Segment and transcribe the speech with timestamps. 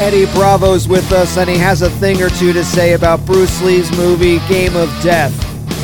[0.00, 3.60] Eddie Bravo's with us, and he has a thing or two to say about Bruce
[3.62, 5.34] Lee's movie Game of Death.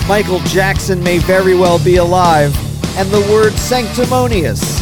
[0.09, 2.55] Michael Jackson may very well be alive,
[2.97, 4.81] and the word sanctimonious.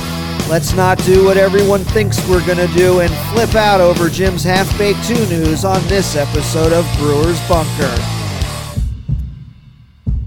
[0.51, 4.45] Let's not do what everyone thinks we're going to do and flip out over Jim's
[4.45, 7.97] half baked 2 news on this episode of Breuer's Bunker.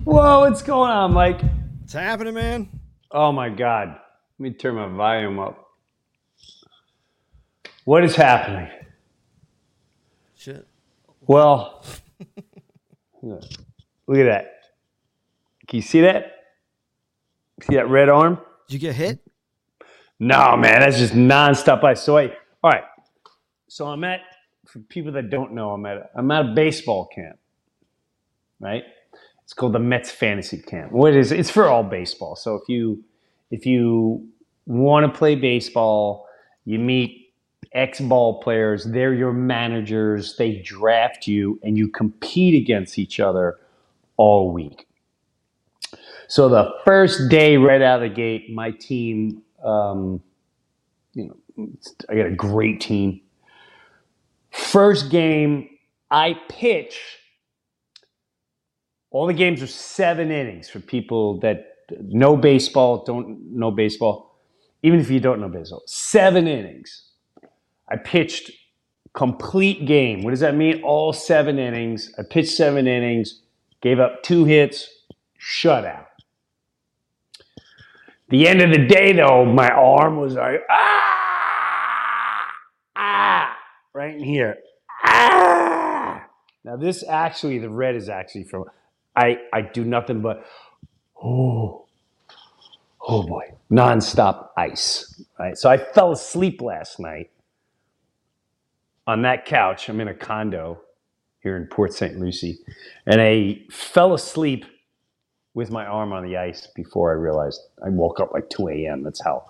[0.03, 1.41] Whoa, what's going on, Mike?
[1.81, 2.69] What's happening, man?
[3.11, 3.89] Oh my God.
[3.89, 3.99] Let
[4.39, 5.61] me turn my volume up.
[7.83, 8.67] What is happening?
[11.27, 11.83] Well,
[13.21, 13.41] look
[14.17, 14.51] at that.
[15.67, 16.31] Can you see that?
[17.63, 18.39] See that red arm?
[18.67, 19.19] Did you get hit?
[20.19, 22.01] No, man, that's just nonstop ice.
[22.01, 22.83] So wait, all right.
[23.67, 24.21] So I'm at
[24.67, 27.37] for people that don't know, I'm at I'm at a baseball camp,
[28.59, 28.83] right?
[29.43, 30.91] It's called the Mets Fantasy Camp.
[30.91, 32.35] What is it's for all baseball.
[32.35, 33.03] So if you
[33.51, 34.27] if you
[34.65, 36.27] want to play baseball,
[36.65, 37.24] you meet
[37.75, 38.85] ex ball players.
[38.85, 40.37] They're your managers.
[40.37, 43.59] They draft you, and you compete against each other
[44.17, 44.87] all week.
[46.27, 50.21] So the first day, right out of the gate, my team, um,
[51.13, 51.69] you know,
[52.09, 53.21] I got a great team.
[54.51, 55.69] First game,
[56.09, 56.99] I pitch.
[59.11, 64.39] All the games are seven innings for people that know baseball, don't know baseball.
[64.83, 67.04] Even if you don't know baseball, seven innings.
[67.87, 68.51] I pitched
[69.13, 70.23] complete game.
[70.23, 70.81] What does that mean?
[70.83, 72.11] All seven innings.
[72.19, 73.41] I pitched seven innings,
[73.81, 74.89] gave up two hits,
[75.39, 76.05] shutout.
[78.29, 82.47] The end of the day, though, my arm was like, ah,
[82.95, 83.57] ah,
[83.93, 84.57] right in here.
[85.03, 86.25] Ah.
[86.63, 88.65] Now, this actually, the red is actually from,
[89.15, 90.43] I, I do nothing but,
[91.23, 91.85] oh,
[93.07, 95.21] oh boy, nonstop ice.
[95.37, 95.55] Right?
[95.55, 97.29] So I fell asleep last night
[99.07, 99.89] on that couch.
[99.89, 100.81] I'm in a condo
[101.41, 102.19] here in Port St.
[102.19, 102.59] Lucie,
[103.05, 104.65] and I fell asleep
[105.53, 109.03] with my arm on the ice before I realized I woke up like 2 a.m.
[109.03, 109.45] That's how.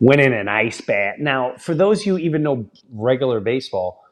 [0.00, 1.16] Went in an ice bath.
[1.18, 4.04] Now, for those of you who even know regular baseball,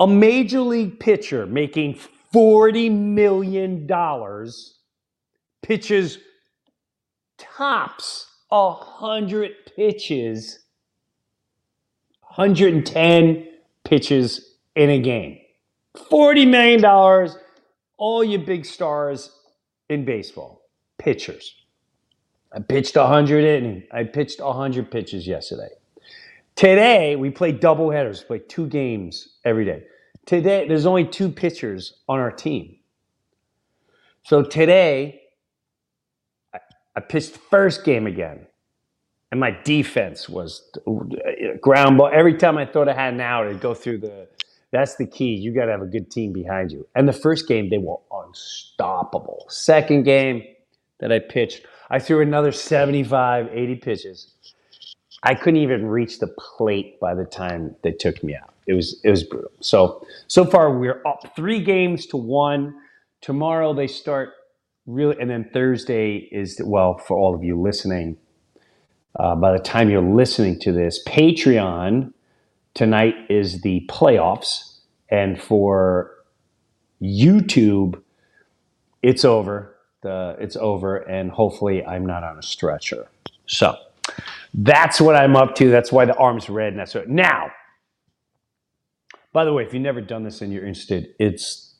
[0.00, 1.98] a major league pitcher making
[2.34, 3.88] $40 million
[5.62, 6.18] pitches
[7.38, 10.60] tops 100 pitches,
[12.36, 13.48] 110
[13.84, 15.38] pitches in a game.
[15.96, 16.84] $40 million,
[17.96, 19.30] all you big stars
[19.88, 20.62] in baseball,
[20.98, 21.54] pitchers.
[22.52, 23.84] I pitched 100 innings.
[23.92, 25.70] I pitched 100 pitches yesterday.
[26.56, 29.84] Today, we play double headers, play two games every day.
[30.24, 32.76] Today, there's only two pitchers on our team.
[34.22, 35.20] So today,
[36.96, 38.46] I, pitched first game again.
[39.30, 40.70] And my defense was
[41.60, 42.10] ground ball.
[42.12, 44.28] Every time I thought I had an out, it'd go through the.
[44.70, 45.34] That's the key.
[45.34, 46.86] You got to have a good team behind you.
[46.96, 49.46] And the first game, they were unstoppable.
[49.48, 50.42] Second game
[50.98, 54.34] that I pitched, I threw another 75, 80 pitches.
[55.22, 58.52] I couldn't even reach the plate by the time they took me out.
[58.66, 59.50] It was it was brutal.
[59.60, 62.74] So so far we're up three games to one.
[63.20, 64.30] Tomorrow they start
[64.86, 68.16] really, and then Thursday is well for all of you listening.
[69.18, 72.12] Uh, by the time you're listening to this, Patreon
[72.74, 76.10] tonight is the playoffs, and for
[77.00, 78.00] YouTube,
[79.02, 79.76] it's over.
[80.02, 83.06] The it's over, and hopefully I'm not on a stretcher.
[83.46, 83.76] So
[84.52, 85.70] that's what I'm up to.
[85.70, 87.50] That's why the arm's red, and that's what now.
[89.32, 91.74] By the way, if you've never done this and you're interested, it's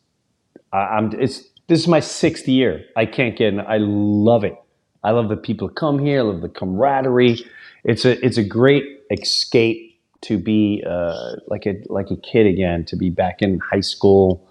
[0.73, 2.85] I'm it's this is my sixth year.
[2.97, 3.61] I can't get in.
[3.61, 4.57] I love it.
[5.05, 6.21] I love the people come here.
[6.21, 7.45] I love the camaraderie.
[7.85, 12.85] It's a it's a great escape to be uh, like a like a kid again.
[12.87, 14.49] To be back in high school.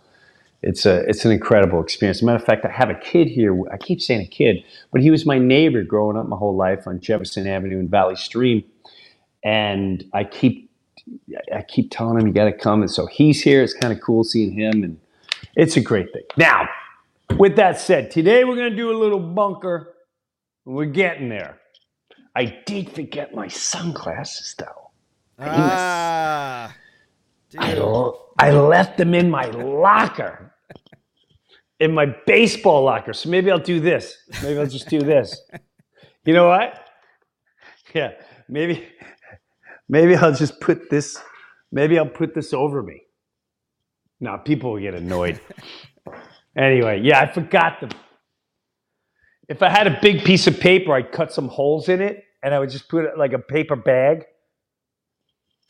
[0.61, 2.19] It's a it's an incredible experience.
[2.19, 3.59] As a matter of fact, I have a kid here.
[3.69, 6.87] I keep saying a kid, but he was my neighbor growing up my whole life
[6.87, 8.63] on Jefferson Avenue in Valley Stream,
[9.43, 10.69] and I keep
[11.53, 13.61] I keep telling him you got to come, and so he's here.
[13.61, 14.99] It's kind of cool seeing him, and
[15.55, 16.23] it's a great thing.
[16.37, 16.69] Now,
[17.37, 19.93] with that said, today we're going to do a little bunker.
[20.65, 21.59] We're getting there.
[22.35, 24.91] I did forget my sunglasses, though.
[25.39, 26.75] Ah.
[27.57, 30.55] I, I left them in my locker,
[31.79, 33.13] in my baseball locker.
[33.13, 34.17] So maybe I'll do this.
[34.41, 35.39] Maybe I'll just do this.
[36.25, 36.79] You know what?
[37.93, 38.11] Yeah,
[38.49, 38.87] maybe,
[39.89, 41.19] maybe I'll just put this.
[41.71, 43.01] Maybe I'll put this over me.
[44.19, 45.39] Now people will get annoyed.
[46.57, 47.89] anyway, yeah, I forgot them.
[49.49, 52.53] If I had a big piece of paper, I'd cut some holes in it, and
[52.53, 54.25] I would just put it like a paper bag.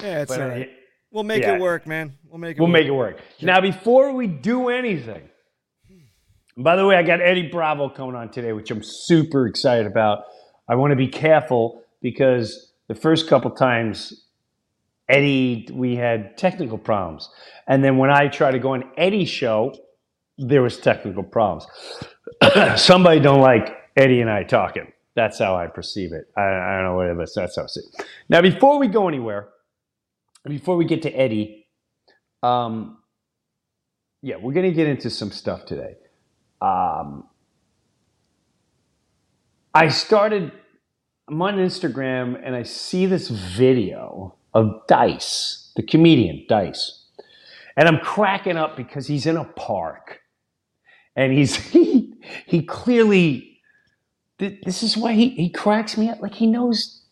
[0.02, 0.70] Yeah, it's But, all right.
[1.12, 1.56] We'll make yeah.
[1.56, 2.18] it work, man.
[2.28, 2.74] We'll make it We'll work.
[2.74, 3.20] make it work.
[3.42, 5.30] Now, before we do anything,
[6.58, 10.24] by the way, I got Eddie Bravo coming on today, which I'm super excited about.
[10.68, 14.26] I want to be careful because the first couple times,
[15.08, 17.30] Eddie, we had technical problems.
[17.68, 19.76] And then when I tried to go on Eddie's show,
[20.40, 21.68] there was technical problems.
[22.78, 24.92] Somebody don't like Eddie and I talking.
[25.16, 26.25] That's how I perceive it.
[26.36, 27.34] I, I don't know what it is.
[27.36, 28.06] That's how I see it.
[28.30, 29.50] Now, before we go anywhere,
[30.45, 31.68] before we get to Eddie,
[32.42, 32.98] um,
[34.22, 35.95] yeah, we're going to get into some stuff today.
[36.62, 37.28] Um,
[39.74, 40.51] I started,
[41.30, 47.06] I'm on Instagram and I see this video of Dice, the comedian Dice.
[47.78, 50.23] And I'm cracking up because he's in a park
[51.15, 52.13] and he's, he,
[52.48, 53.62] he clearly,
[54.39, 56.21] th- this is why he, he cracks me up.
[56.21, 57.04] Like he knows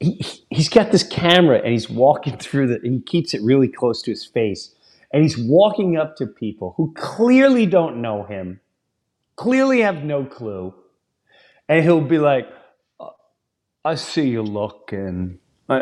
[0.00, 3.42] he, he- he's got this camera and he's walking through the and he keeps it
[3.42, 4.74] really close to his face.
[5.12, 8.60] And he's walking up to people who clearly don't know him
[9.36, 10.74] clearly have no clue.
[11.68, 12.48] And he'll be like
[13.00, 13.10] "Uh,
[13.84, 15.38] i see you looking.
[15.68, 15.80] I,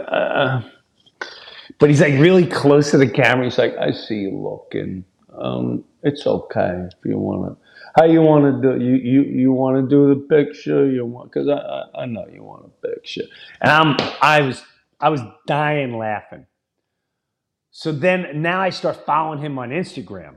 [1.79, 3.45] but he's like really close to the camera.
[3.47, 5.05] He's like i see you looking
[5.39, 7.67] um, it's okay if you want to
[7.97, 10.89] how you want to do you you, you want to do the picture?
[10.91, 13.25] You want because I, I i know you want a picture.
[13.61, 14.63] And i'm i was
[15.01, 16.47] i was dying laughing.
[17.71, 20.37] So then now i start following him on instagram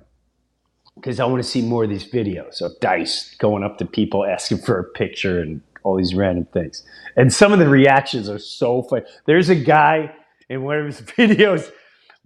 [0.96, 4.26] because i want to see more of these videos of dice going up to people
[4.26, 6.84] asking for a picture and all these random things.
[7.16, 9.06] And some of the reactions are so funny.
[9.26, 10.14] There's a guy
[10.50, 11.72] in one of his videos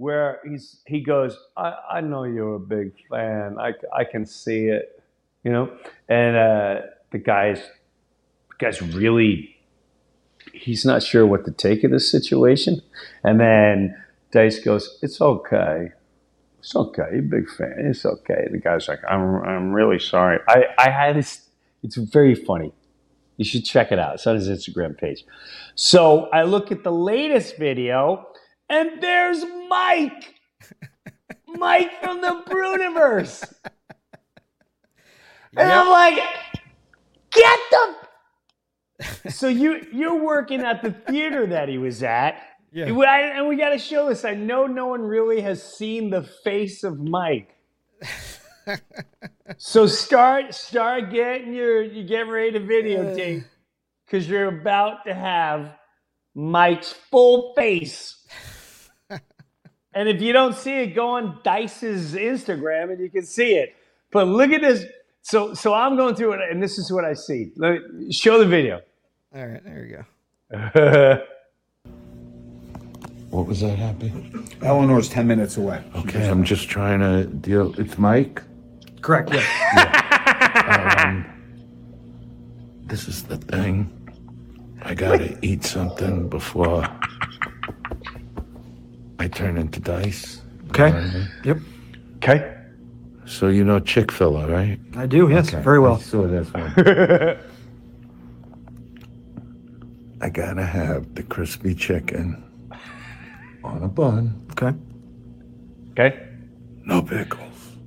[0.03, 3.57] where he's he goes i, I know you're a big fan.
[3.59, 3.69] I,
[4.01, 5.03] I can see it
[5.43, 5.71] you know?
[6.09, 9.55] And uh, the guy's the guy's really
[10.53, 12.81] he's not sure what to take of this situation.
[13.23, 13.95] And then
[14.31, 15.91] dice goes it's okay.
[16.59, 17.07] It's okay.
[17.11, 17.75] You're a big fan.
[17.77, 18.47] It's okay.
[18.51, 20.39] The guy's like i'm, I'm really sorry.
[20.47, 21.49] I i had this
[21.81, 22.73] it's very funny.
[23.37, 24.15] You should check it out.
[24.15, 25.25] It's on his instagram page.
[25.75, 28.27] So i look at the latest video
[28.73, 30.35] and there's mike
[31.47, 33.53] mike from the Breuniverse
[35.55, 36.19] and I'm like,
[37.31, 37.95] get the.
[39.29, 42.41] so you you're working at the theater that he was at.
[42.71, 42.85] Yeah.
[42.85, 44.25] And we- we got to show this.
[44.25, 47.55] I know no one really has seen the face of Mike.
[49.57, 53.47] so start start getting your you get ready to videotape uh.
[54.05, 55.75] because you're about to have
[56.33, 58.25] Mike's full face.
[59.95, 63.75] and if you don't see it, go on Dice's Instagram and you can see it.
[64.11, 64.85] But look at this.
[65.21, 67.51] So so I'm going through it, and this is what I see.
[67.55, 68.81] Let me, show the video.
[69.35, 70.05] All right, there you
[70.51, 71.21] go.
[73.33, 74.13] What was that, Happy?
[74.61, 75.83] Eleanor's 10 minutes away.
[75.95, 77.73] Okay, I'm just trying to deal.
[77.79, 78.43] It's Mike.
[79.01, 79.43] Correct, yes.
[81.03, 81.25] Um,
[82.85, 83.89] this is the thing.
[84.83, 86.87] I gotta eat something before
[89.23, 90.41] I turn into dice.
[90.69, 90.87] Okay.
[90.87, 91.27] You know what I mean?
[91.45, 91.57] Yep.
[92.17, 92.55] Okay.
[93.25, 94.77] So you know Chick Fil A, right?
[94.97, 95.47] I do, yes.
[95.47, 95.97] Okay, Very well.
[95.97, 96.73] saw this one.
[100.21, 102.43] I gotta have the crispy chicken
[103.63, 104.73] on a bun, Okay.
[105.91, 106.27] Okay.
[106.85, 107.77] no pickles,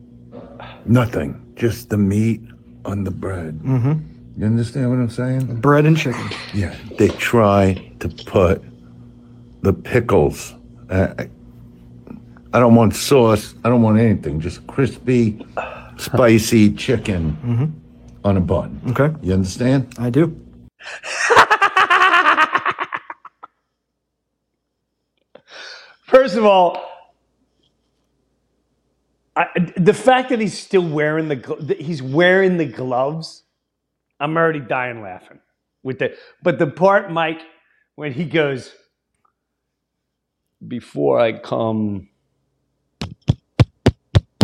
[0.87, 2.41] nothing, just the meat
[2.87, 3.59] on the bread.
[3.61, 4.41] Mm-hmm.
[4.41, 5.61] You understand what I'm saying?
[5.61, 6.29] Bread and chicken.
[6.55, 8.63] Yeah, they try to put
[9.63, 10.55] the pickles.
[10.91, 11.31] Uh, I-
[12.53, 13.55] I don't want sauce.
[13.65, 14.41] I don't want anything.
[14.41, 15.45] Just crispy,
[15.99, 17.37] spicy chicken
[18.25, 18.81] on a bun.
[18.89, 19.15] Okay.
[19.21, 19.93] You understand?
[19.99, 20.35] I do.
[26.05, 26.83] First of all,
[29.35, 33.43] I, the fact that he's still wearing the he's wearing the gloves,
[34.19, 35.41] I'm already dying laughing
[35.83, 36.17] with the.
[36.43, 37.41] But the part, Mike,
[37.97, 38.73] when he goes,
[40.67, 42.09] before I come,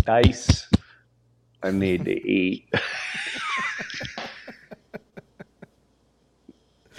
[0.04, 0.68] dice,
[1.62, 2.72] I need to eat.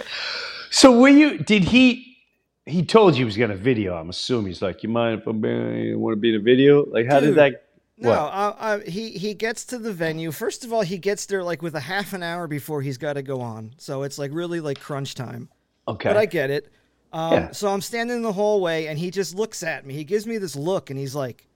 [0.70, 1.38] so were you?
[1.38, 2.14] Did he?
[2.66, 3.94] he told you he was gonna video.
[3.94, 5.30] I'm assuming he's like, you mind if I
[5.96, 6.84] want to be in a video?
[6.86, 7.64] Like, how Dude, did that?
[7.96, 10.32] No, uh, uh, he he gets to the venue.
[10.32, 13.14] First of all, he gets there like with a half an hour before he's got
[13.14, 13.74] to go on.
[13.78, 15.48] So it's like really like crunch time.
[15.86, 16.08] Okay.
[16.08, 16.72] But I get it.
[17.14, 17.50] Um, Yeah.
[17.52, 19.94] So I'm standing in the hallway, and he just looks at me.
[19.94, 21.46] He gives me this look, and he's like,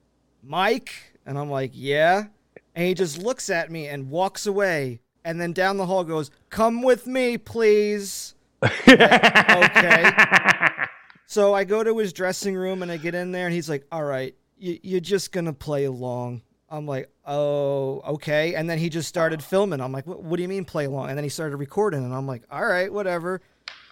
[0.41, 0.93] "Mike,"
[1.25, 2.27] and I'm like, "Yeah,"
[2.75, 5.01] and he just looks at me and walks away.
[5.25, 10.11] And then down the hall goes, "Come with me, please." okay.
[11.27, 13.85] So I go to his dressing room and I get in there and he's like,
[13.91, 18.89] "All right, you, you're just gonna play along." I'm like, "Oh, okay." And then he
[18.89, 19.81] just started filming.
[19.81, 22.13] I'm like, "What, what do you mean play along?" And then he started recording, and
[22.13, 23.41] I'm like, "All right, whatever."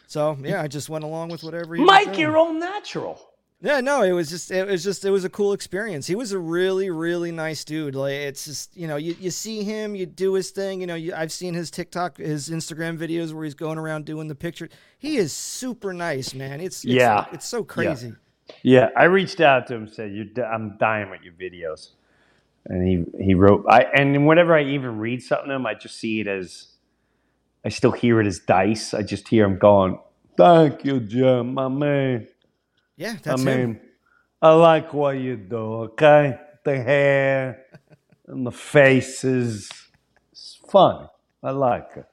[0.08, 1.76] So yeah, I just went along with whatever.
[1.76, 3.22] He Mike, you're all natural.
[3.60, 6.06] Yeah, no, it was just it was just it was a cool experience.
[6.08, 7.96] He was a really really nice dude.
[7.96, 10.80] Like it's just you know you, you see him, you do his thing.
[10.80, 14.28] You know you, I've seen his TikTok, his Instagram videos where he's going around doing
[14.28, 14.70] the picture.
[15.00, 16.62] He is super nice, man.
[16.62, 17.26] It's, it's Yeah.
[17.32, 18.14] it's so crazy.
[18.62, 21.90] Yeah, I reached out to him, and said, "You're, di- I'm dying with your videos,"
[22.68, 23.66] and he he wrote.
[23.68, 26.68] I and whenever I even read something to him, I just see it as,
[27.68, 28.94] I still hear it as dice.
[28.94, 30.00] I just hear him going,
[30.38, 32.26] "Thank you, Jim, my man."
[32.96, 33.80] Yeah, that's I mean, him.
[34.42, 35.58] I like what you do.
[35.92, 37.66] Okay, the hair
[38.28, 39.70] and the faces,
[40.32, 41.10] it's fun.
[41.44, 42.06] I like it.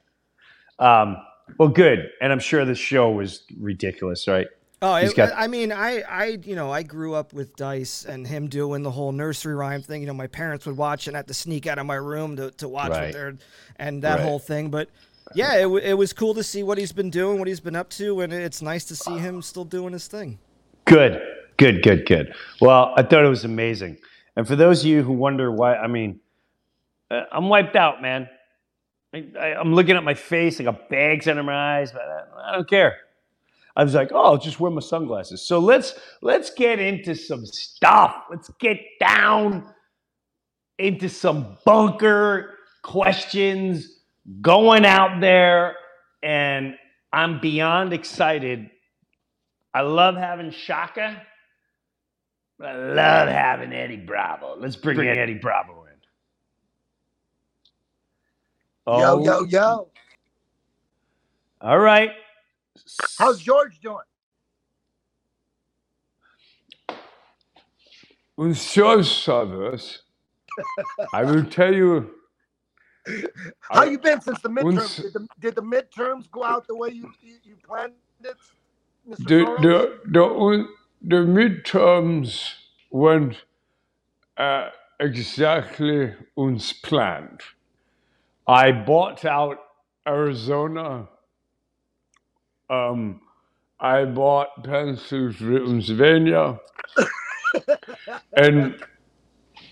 [0.77, 1.15] Um,
[1.57, 4.47] well, good, and I'm sure the show was ridiculous, right?
[4.81, 8.27] Oh, it, got- I mean, I, I, you know, I grew up with Dice and
[8.27, 10.01] him doing the whole nursery rhyme thing.
[10.01, 12.35] You know, my parents would watch and I had to sneak out of my room
[12.35, 13.03] to, to watch Right.
[13.05, 13.37] what they're,
[13.77, 14.21] and that Right.
[14.23, 14.69] whole thing.
[14.69, 14.89] But
[15.33, 17.75] yeah, it, w- it was cool to see what he's been doing, what he's been
[17.75, 20.37] up to, and it's nice to see him still doing his thing.
[20.85, 21.21] Good,
[21.57, 22.33] good, good, good.
[22.61, 23.97] Well, I thought it was amazing.
[24.35, 26.19] And for those of you who wonder why, I mean,
[27.09, 28.29] uh, I'm wiped out, man.
[29.13, 32.55] I, I'm looking at my face, I got bags under my eyes, but I, I
[32.55, 32.97] don't care.
[33.77, 35.41] I was like, oh, I'll just wear my sunglasses.
[35.41, 38.23] So let's let's get into some stuff.
[38.29, 39.67] Let's get down
[40.77, 43.94] into some bunker questions
[44.41, 45.75] going out there,
[46.21, 46.75] and
[47.11, 48.69] I'm beyond excited
[49.75, 51.21] I love having Shaka.
[52.57, 54.55] But I love having Eddie Bravo.
[54.57, 55.91] Let's bring, Eddie Bravo in.
[58.87, 59.45] Yo, yo, oh.
[59.49, 59.89] yo.
[61.59, 62.11] All right.
[63.19, 63.97] How's George doing?
[68.37, 70.03] Und so servers,
[71.13, 72.11] I will tell you.
[73.59, 75.01] How I- you been since the midterms?
[75.01, 77.93] Did the, did the midterms go out the way you you, you planned
[78.23, 78.35] it,
[79.09, 79.25] Mr.
[79.25, 80.67] The, the, the,
[81.03, 82.53] the midterms
[82.91, 83.43] went
[84.37, 84.69] uh,
[84.99, 87.41] exactly as planned.
[88.47, 89.59] I bought out
[90.07, 91.07] Arizona.
[92.69, 93.21] Um,
[93.79, 96.59] I bought Pennsylvania.
[98.37, 98.83] and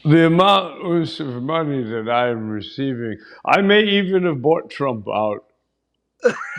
[0.05, 0.81] the amount
[1.21, 5.45] of money that I am receiving, I may even have bought Trump out,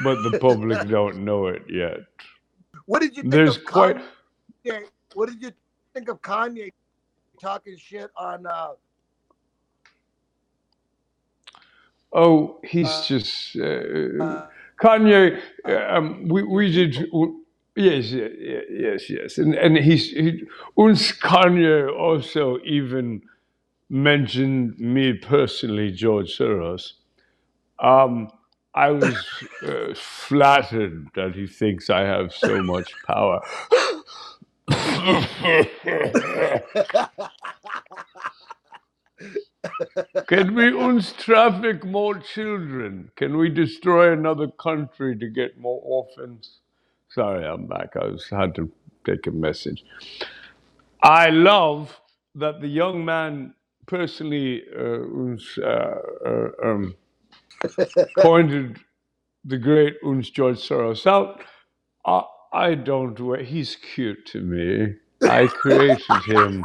[0.04, 1.98] but the public don't know it yet.
[2.86, 3.96] what did you think There's of quite.
[4.66, 4.84] Kanye?
[5.14, 5.52] What did you
[5.94, 6.70] think of Kanye
[7.40, 8.46] talking shit on?
[8.46, 8.70] Uh,
[12.14, 14.46] Oh, he's just uh,
[14.80, 15.40] Kanye.
[15.66, 17.08] Um, we we did.
[17.76, 20.44] Yes, yes, yes, yes, and and he's he,
[20.78, 23.22] uns Kanye also even
[23.90, 26.92] mentioned me personally, George Soros.
[27.78, 28.30] Um,
[28.74, 29.26] I was
[29.62, 33.40] uh, flattered that he thinks I have so much power.
[40.28, 43.10] Can we uns traffic more children?
[43.16, 46.60] Can we destroy another country to get more orphans?
[47.10, 47.96] Sorry, I'm back.
[48.00, 48.70] I was had to
[49.06, 49.84] take a message.
[51.02, 52.00] I love
[52.34, 53.54] that the young man
[53.86, 56.94] personally uh, uns, uh, uh, um,
[58.18, 58.78] pointed
[59.44, 61.42] the great uns George Soros out.
[62.06, 62.22] I,
[62.52, 63.18] I don't.
[63.44, 64.94] He's cute to me.
[65.28, 66.64] I created him.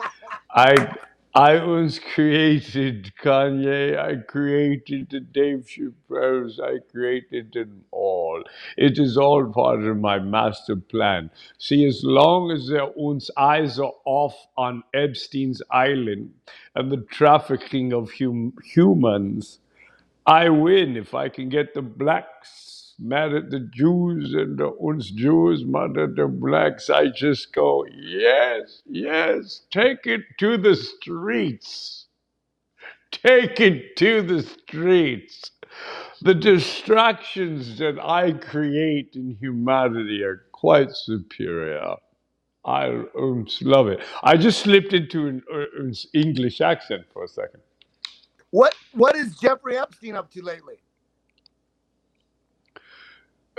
[0.50, 0.94] I
[1.36, 3.98] I was created Kanye.
[3.98, 6.60] I created the Dave Chappelle's.
[6.60, 8.44] I created them all.
[8.78, 11.30] It is all part of my master plan.
[11.58, 16.34] See, as long as their uns eyes are off on Epstein's island
[16.76, 19.60] and the trafficking of hum- humans,
[20.26, 25.10] I win if I can get the blacks mad at the Jews and the uns
[25.10, 26.90] Jews mad at the blacks.
[26.90, 32.06] I just go, yes, yes, take it to the streets.
[33.12, 35.52] Take it to the streets.
[36.22, 41.96] The distractions that I create in humanity are quite superior.
[42.64, 43.02] I
[43.62, 44.00] love it.
[44.22, 45.64] I just slipped into an, uh,
[46.14, 47.60] English accent for a second.
[48.50, 50.76] What What is Jeffrey Epstein up to lately?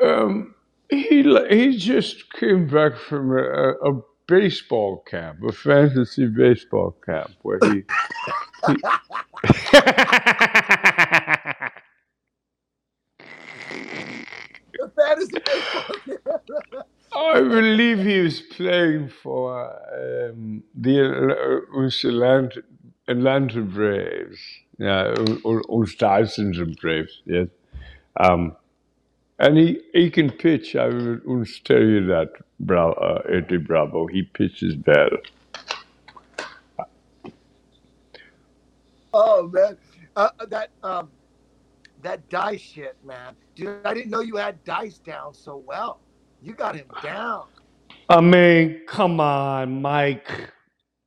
[0.01, 0.56] Um,
[0.89, 7.60] he he just came back from a, a baseball camp, a fantasy baseball camp, where
[7.63, 7.84] he.
[8.68, 8.75] he.
[17.16, 22.62] I believe he was playing for um, the uh, Atlanta,
[23.08, 24.39] Atlanta Braves.
[24.77, 25.16] Yeah,
[25.98, 27.22] Dyson Braves.
[27.25, 27.48] Yes.
[28.20, 28.56] Um,
[29.39, 30.75] and he, he can pitch.
[30.75, 34.08] I will tell you that, Bra- uh, Eddie Bravo.
[34.08, 35.10] He pitches well.
[39.13, 39.77] oh man,
[40.15, 41.12] uh, that um,
[42.01, 43.36] that dice shit, man.
[43.56, 46.01] Dude, I didn't know you had dice down so well.
[46.41, 47.46] You got him down.
[48.10, 50.29] I mean, come on, Mike.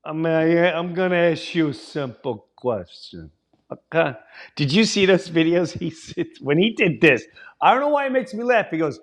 [0.04, 3.30] I mean, I, I'm gonna ask you a simple question.
[3.72, 4.14] Okay.
[4.56, 5.78] Did you see those videos?
[5.80, 7.24] He sits when he did this.
[7.62, 8.68] I don't know why it makes me laugh.
[8.70, 9.00] He goes,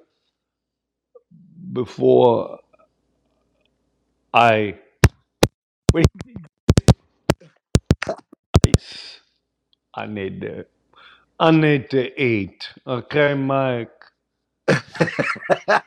[1.74, 2.60] before
[4.34, 4.80] I
[5.92, 6.34] when he
[8.66, 9.22] did this,
[9.96, 10.66] I need to
[11.40, 12.70] I need to eat.
[12.88, 13.92] Okay, Mike.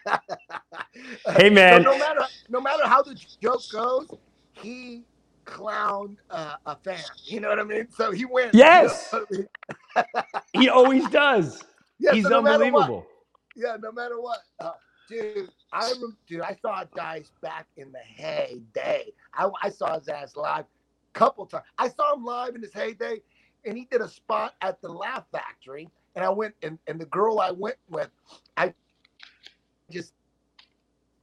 [1.36, 1.78] Hey, man.
[1.78, 4.08] So no matter no matter how the joke goes,
[4.52, 5.04] he
[5.50, 7.02] clowned uh, a fan.
[7.24, 7.88] You know what I mean?
[7.90, 8.54] So he wins.
[8.54, 9.12] you know Yes.
[9.12, 9.46] I mean?
[10.52, 11.64] He always does.
[12.02, 13.06] Yeah, He's so no unbelievable.
[13.54, 14.38] Yeah, no matter what.
[14.58, 14.72] Uh,
[15.06, 15.92] dude, I
[16.26, 19.12] dude, I saw Dice back in the heyday.
[19.34, 21.64] I, I saw his ass live a couple times.
[21.76, 23.20] I saw him live in his heyday,
[23.66, 25.90] and he did a spot at the Laugh Factory.
[26.16, 28.08] And I went, and, and the girl I went with,
[28.56, 28.72] I
[29.90, 30.14] just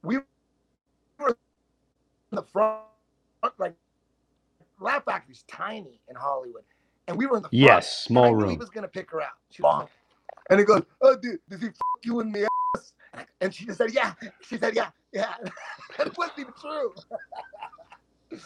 [0.04, 0.18] we
[1.18, 2.84] were in the front,
[3.58, 3.74] like
[4.80, 6.62] Laugh Factory's tiny in Hollywood,
[7.06, 7.62] and we were in the front.
[7.62, 8.50] Yes, small room.
[8.50, 9.30] He was gonna pick her out.
[9.50, 9.88] She was,
[10.50, 12.92] and he goes, "Oh, dude, does he f- you in the ass?"
[13.40, 15.34] And she just said, "Yeah." She said, "Yeah, yeah."
[15.98, 16.94] it wasn't even true.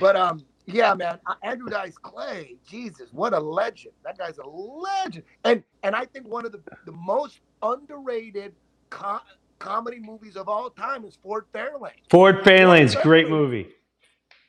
[0.00, 3.94] but um, yeah, man, uh, Andrew Dice Clay, Jesus, what a legend!
[4.04, 8.54] That guy's a legend, and and I think one of the the most underrated
[8.90, 9.20] co-
[9.58, 11.90] comedy movies of all time is Ford Fairlane.
[12.10, 13.30] Ford Fairlane's great Fairlane.
[13.30, 13.68] movie.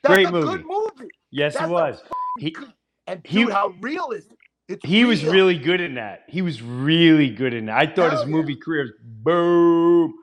[0.08, 0.56] That's Great a movie.
[0.58, 1.10] good movie.
[1.30, 2.02] Yes, That's it was.
[2.38, 2.72] He good-
[3.06, 4.32] and he- dude, how real is it?
[4.68, 6.24] It's he was really good in that.
[6.28, 7.76] He was really good in that.
[7.78, 8.34] I thought Hell his yeah.
[8.36, 10.14] movie career was boom.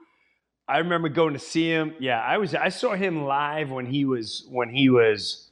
[0.67, 1.93] I remember going to see him.
[1.99, 5.49] Yeah, I was I saw him live when he was when he was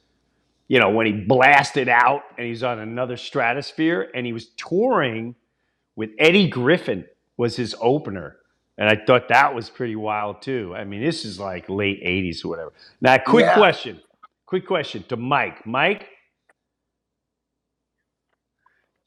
[0.68, 5.34] you know, when he blasted out and he's on another stratosphere and he was touring
[5.96, 7.04] with Eddie Griffin
[7.36, 8.36] was his opener.
[8.78, 10.74] And I thought that was pretty wild too.
[10.74, 12.72] I mean, this is like late 80s or whatever.
[13.02, 13.54] Now, quick Yeah.
[13.54, 14.00] question.
[14.52, 15.66] Quick question to Mike.
[15.66, 16.08] Mike,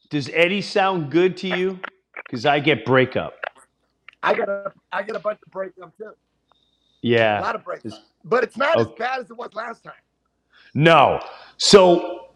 [0.09, 1.79] does Eddie sound good to you?
[2.15, 3.35] Because I get breakup.
[4.23, 6.13] I got a I got a bunch of breakup too.
[7.03, 7.85] Yeah, a lot of breakup.
[7.85, 9.93] It's- But it's not as bad as it was last time.
[10.73, 11.23] No.
[11.57, 12.29] So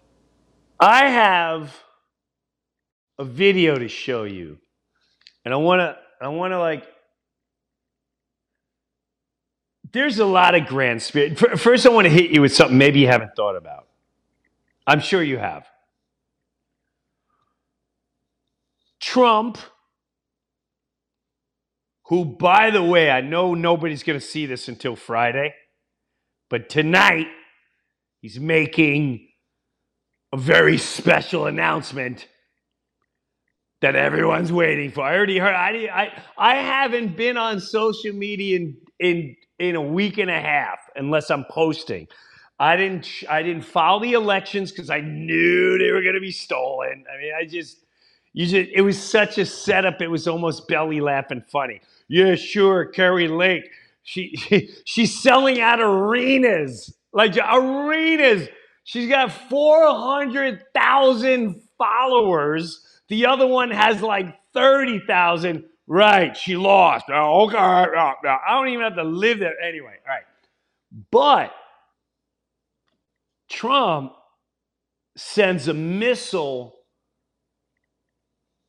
[0.79, 1.75] I have
[3.17, 4.59] a video to show you.
[5.45, 6.85] And I want to I want to like
[9.91, 11.39] There's a lot of grand spirit.
[11.59, 13.87] First I want to hit you with something maybe you haven't thought about.
[14.87, 15.65] I'm sure you have.
[19.01, 19.57] Trump
[22.05, 25.53] who by the way, I know nobody's going to see this until Friday,
[26.49, 27.27] but tonight
[28.21, 29.29] He's making
[30.33, 32.27] a very special announcement
[33.81, 35.03] that everyone's waiting for.
[35.03, 35.55] I already heard.
[35.55, 40.41] I I I haven't been on social media in in in a week and a
[40.41, 42.07] half unless I'm posting.
[42.59, 46.31] I didn't I didn't follow the elections because I knew they were going to be
[46.31, 47.05] stolen.
[47.13, 47.79] I mean, I just
[48.33, 50.01] you just it was such a setup.
[50.01, 51.81] It was almost belly laughing funny.
[52.09, 53.65] Yeah, sure, Kari Lake.
[54.03, 58.49] She, she she's selling out arenas like arenas.
[58.85, 62.85] She's got four hundred thousand followers.
[63.09, 65.65] The other one has like thirty thousand.
[65.91, 67.05] Right, she lost.
[67.09, 69.95] Oh, okay, I don't even have to live there anyway.
[70.07, 70.23] All right,
[71.09, 71.51] but
[73.49, 74.13] Trump
[75.17, 76.75] sends a missile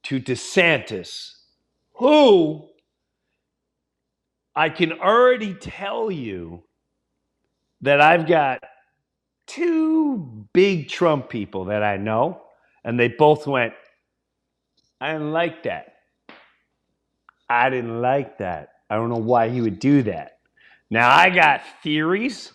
[0.05, 1.35] to DeSantis,
[1.97, 2.67] who
[4.57, 6.63] I can already tell you
[7.83, 8.65] that I've got
[9.47, 12.41] two big Trump people that I know,
[12.83, 13.75] and they both went,
[15.03, 15.90] I didn't like that.
[17.51, 18.69] I didn't like that.
[18.89, 20.39] I don't know why he would do that.
[20.89, 22.53] Now I got theories,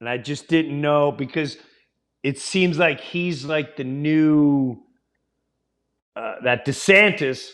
[0.00, 1.58] and I just didn't know because
[2.22, 4.82] it seems like he's like the new
[6.16, 7.48] uh, that DeSantis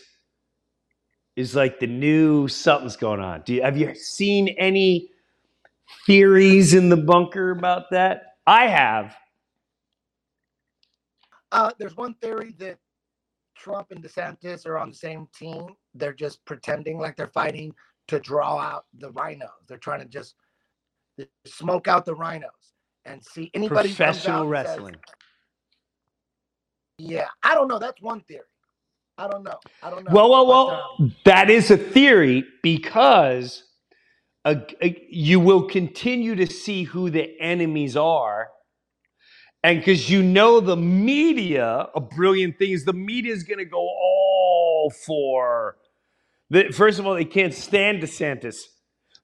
[1.35, 3.43] is like the new something's going on.
[3.45, 5.09] Do you, have you seen any
[6.05, 8.35] theories in the bunker about that?
[8.47, 9.15] I have.
[11.51, 12.77] Uh, there's one theory that
[13.59, 15.67] Trump and DeSantis are on the same team.
[15.95, 17.73] They're just pretending like they're fighting
[18.07, 19.67] to draw out the RINOs.
[19.67, 20.35] They're trying to just
[21.45, 22.73] smoke out the RINOs
[23.05, 23.89] and see anybody.
[23.89, 24.95] who Professional and says, wrestling.
[26.99, 27.79] yeah, I don't know.
[27.79, 28.43] That's one theory.
[29.17, 29.59] I don't know.
[29.83, 30.11] I don't know.
[30.13, 33.63] Well, well, But, well, um, that is a theory because
[34.45, 38.49] uh, uh, you will continue to see who the enemies are.
[39.63, 43.65] And because you know the media, a brilliant thing is the media is going to
[43.65, 45.77] go all for.
[46.49, 48.57] The, first of all, they can't stand DeSantis.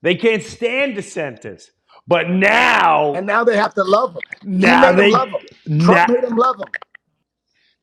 [0.02, 1.64] They can't stand DeSantis.
[2.06, 4.22] But now, and now they have to love him.
[4.44, 5.80] Now they, love him.
[5.80, 6.68] Trump now, made them love him.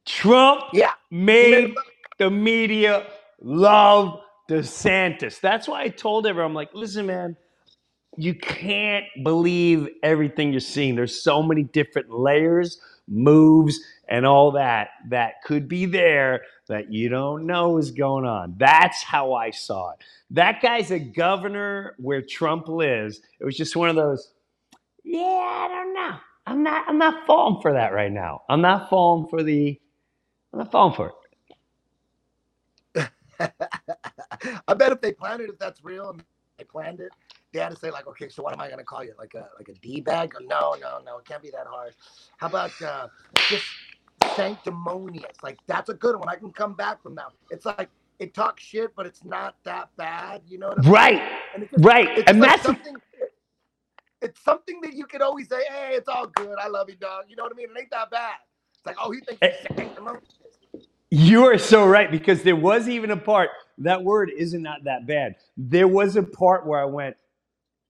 [0.05, 0.91] Trump Yeah.
[1.11, 1.75] Made made
[2.19, 3.07] the media
[3.41, 5.39] love DeSantis.
[5.41, 7.35] That's why I told everyone, I'm like, listen, man,
[8.17, 10.95] you can't believe everything you're seeing.
[10.95, 17.10] There's so many different layers, moves, and all that that could be there that you
[17.10, 18.56] don't know is going on.
[18.58, 19.99] That's how I saw it.
[20.32, 23.21] That guy's a governor where Trump lives.
[23.39, 24.34] It was just one of those,
[25.04, 26.17] yeah, I don't know.
[26.45, 28.41] I'm not I'm not falling for that right now.
[28.49, 29.80] I'm not falling for the
[30.52, 31.13] I'm not falling for it.
[34.67, 36.23] I bet if they planned it, if that's real and
[36.58, 37.12] they planned it,
[37.53, 39.13] they had to say like, okay, so what am I gonna call you?
[39.19, 40.33] Like a like a D bag?
[40.41, 41.93] No, no, no, it can't be that hard.
[42.37, 43.09] How about uh,
[43.47, 43.65] just
[44.35, 45.37] sanctimonious?
[45.43, 46.29] Like that's a good one.
[46.29, 47.27] I can come back from that.
[47.51, 47.89] It's like
[48.19, 50.43] it talks shit, but it's not that bad.
[50.47, 50.91] You know what I mean?
[50.91, 51.23] Right.
[51.53, 52.09] And just, Right.
[52.27, 52.95] And like that's something.
[54.21, 56.57] It's something that you could always say, "Hey, it's all good.
[56.59, 57.69] I love you, dog." You know what I mean?
[57.75, 58.35] It ain't that bad.
[58.75, 59.51] It's like, oh, he thinks Eh.
[59.51, 60.23] he's sanctimonious.
[61.11, 65.07] You are so right because there was even a part that word isn't not that
[65.07, 65.35] bad.
[65.57, 67.15] There was a part where I went,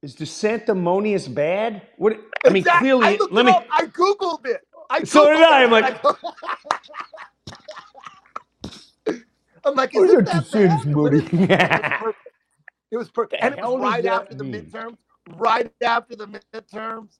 [0.03, 2.19] "Is the sanctimonious bad?" What?
[2.45, 3.07] I mean, clearly.
[3.07, 3.53] I let me.
[3.53, 3.65] up.
[3.71, 4.61] I googled it.
[4.91, 5.63] I So did I.
[5.63, 5.65] it.
[5.65, 6.03] I'm like-
[9.65, 10.85] I'm like, is it that bad?
[10.85, 11.27] Movie?
[11.71, 12.19] It was perfect.
[12.91, 13.41] It was perfect.
[13.41, 14.53] The And it was right after the mean?
[14.71, 14.97] midterms.
[15.37, 17.19] Right after the midterms.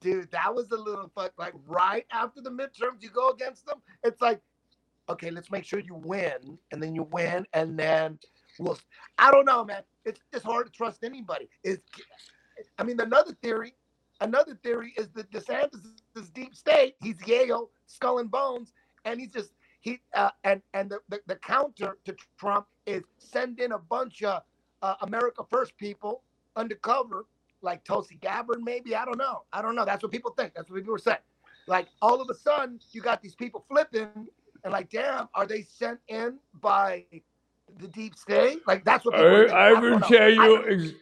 [0.00, 1.32] Dude, that was a little fuck.
[1.38, 3.78] Like right after the midterms, you go against them.
[4.04, 4.40] It's like,
[5.08, 8.18] okay, let's make sure you win, and then you win, and then
[8.58, 8.78] we'll.
[9.18, 9.82] I don't know, man.
[10.06, 11.48] It's just hard to trust anybody.
[11.64, 11.80] Is
[12.78, 13.74] I mean, another theory,
[14.20, 16.94] another theory is that DeSantis is deep state.
[17.02, 18.72] He's Yale, skull and bones,
[19.04, 23.60] and he's just he uh, and and the, the the counter to Trump is send
[23.60, 24.42] in a bunch of
[24.82, 26.22] uh, America First people
[26.54, 27.26] undercover,
[27.62, 28.94] like Tulsi Gabbard, maybe.
[28.94, 29.42] I don't know.
[29.52, 29.84] I don't know.
[29.84, 30.54] That's what people think.
[30.54, 31.18] That's what people are saying.
[31.66, 34.28] Like all of a sudden, you got these people flipping,
[34.62, 37.04] and like, damn, are they sent in by
[37.78, 38.60] the deep state?
[38.66, 39.70] Like that's what people are I.
[39.70, 40.64] I will tell you.
[40.68, 40.92] Ex-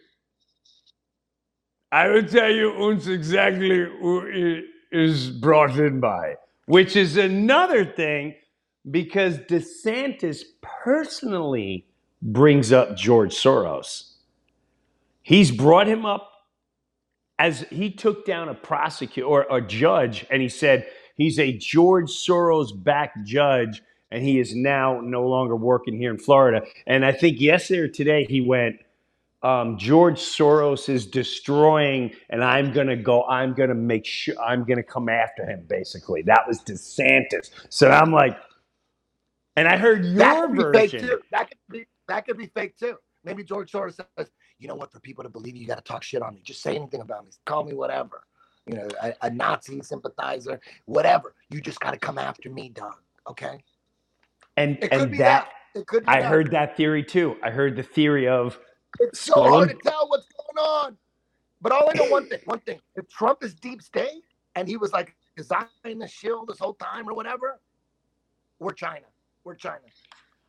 [1.93, 6.37] I will tell you uns exactly who is brought in by.
[6.67, 8.35] Which is another thing
[8.91, 11.87] because DeSantis personally
[12.21, 14.13] brings up George Soros.
[15.23, 16.31] He's brought him up
[17.39, 22.11] as he took down a prosecutor or a judge and he said he's a George
[22.11, 23.83] Soros backed judge
[24.15, 26.65] and he is now no longer working here in Florida.
[26.87, 28.77] And I think yesterday or today he went,
[29.43, 33.25] um, George Soros is destroying, and I'm gonna go.
[33.25, 34.41] I'm gonna make sure.
[34.41, 35.67] I'm gonna come after him.
[35.69, 37.51] Basically, that was DeSantis.
[37.69, 38.39] So I'm like,
[39.57, 41.01] and I heard that your could be fake version.
[41.01, 41.21] too.
[41.31, 42.97] That could be that could be fake too.
[43.25, 45.85] Maybe George Soros says, you know what, for people to believe you, you got to
[45.85, 46.41] talk shit on me.
[46.45, 47.33] Just say anything about me.
[47.47, 48.23] Call me whatever.
[48.67, 51.35] You know, a, a Nazi sympathizer, whatever.
[51.51, 52.97] You just got to come after me, dog.
[53.29, 53.59] Okay.
[54.57, 55.49] And It and that, that.
[55.75, 56.31] It could be I that.
[56.31, 57.37] heard that theory too.
[57.43, 58.59] I heard the theory of
[59.01, 60.97] It's so hard to tell what's going on.
[61.61, 62.79] But all I know one thing, one thing.
[62.95, 64.23] If Trump is deep state
[64.55, 67.59] and he was like designing the shield this whole time or whatever,
[68.59, 69.07] we're China.
[69.45, 69.81] We're China.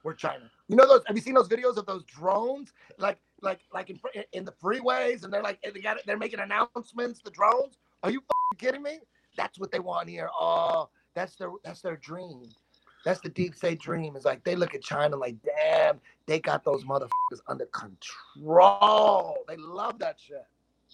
[0.03, 0.51] We're China.
[0.67, 1.01] You know those?
[1.07, 3.99] Have you seen those videos of those drones, like like like in
[4.33, 7.21] in the freeways, and they're like they got they're making announcements.
[7.23, 7.77] The drones?
[8.03, 8.21] Are you
[8.57, 8.99] kidding me?
[9.35, 10.29] That's what they want here.
[10.39, 12.43] Oh, that's their that's their dream.
[13.05, 14.15] That's the deep state dream.
[14.15, 19.37] Is like they look at China like, damn, they got those motherfuckers under control.
[19.47, 20.45] They love that shit.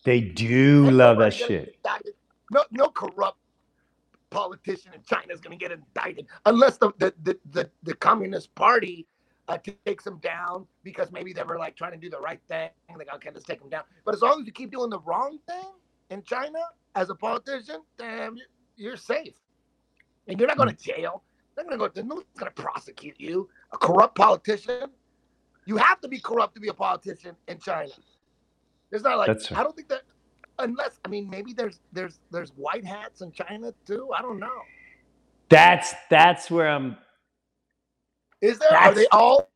[0.03, 1.75] they do Ain't love that shit.
[1.77, 2.13] indicted.
[2.51, 3.37] No, no corrupt
[4.29, 8.53] politician in China is going to get indicted unless the the, the, the, the Communist
[8.55, 9.07] Party
[9.47, 12.69] uh, takes them down because maybe they were like trying to do the right thing.
[12.97, 13.83] Like, okay, let's take them down.
[14.05, 15.71] But as long as you keep doing the wrong thing
[16.09, 16.59] in China
[16.95, 19.33] as a politician, damn, you're, you're safe.
[20.27, 21.23] And you're not going to jail.
[21.67, 22.07] They're going to go.
[22.07, 23.49] No one's going to prosecute you.
[23.73, 24.89] A corrupt politician.
[25.65, 27.91] You have to be corrupt to be a politician in China.
[28.91, 29.51] It's not like That's.
[29.51, 30.01] I don't think that
[30.59, 34.09] unless I mean maybe there's there's there's white hats in China too.
[34.15, 34.61] I don't know.
[35.49, 36.97] That's that's where I'm.
[38.41, 38.75] Is there?
[38.77, 39.49] Are they all?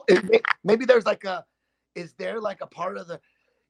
[0.63, 1.43] Maybe there's like a.
[1.95, 3.19] Is there like a part of the,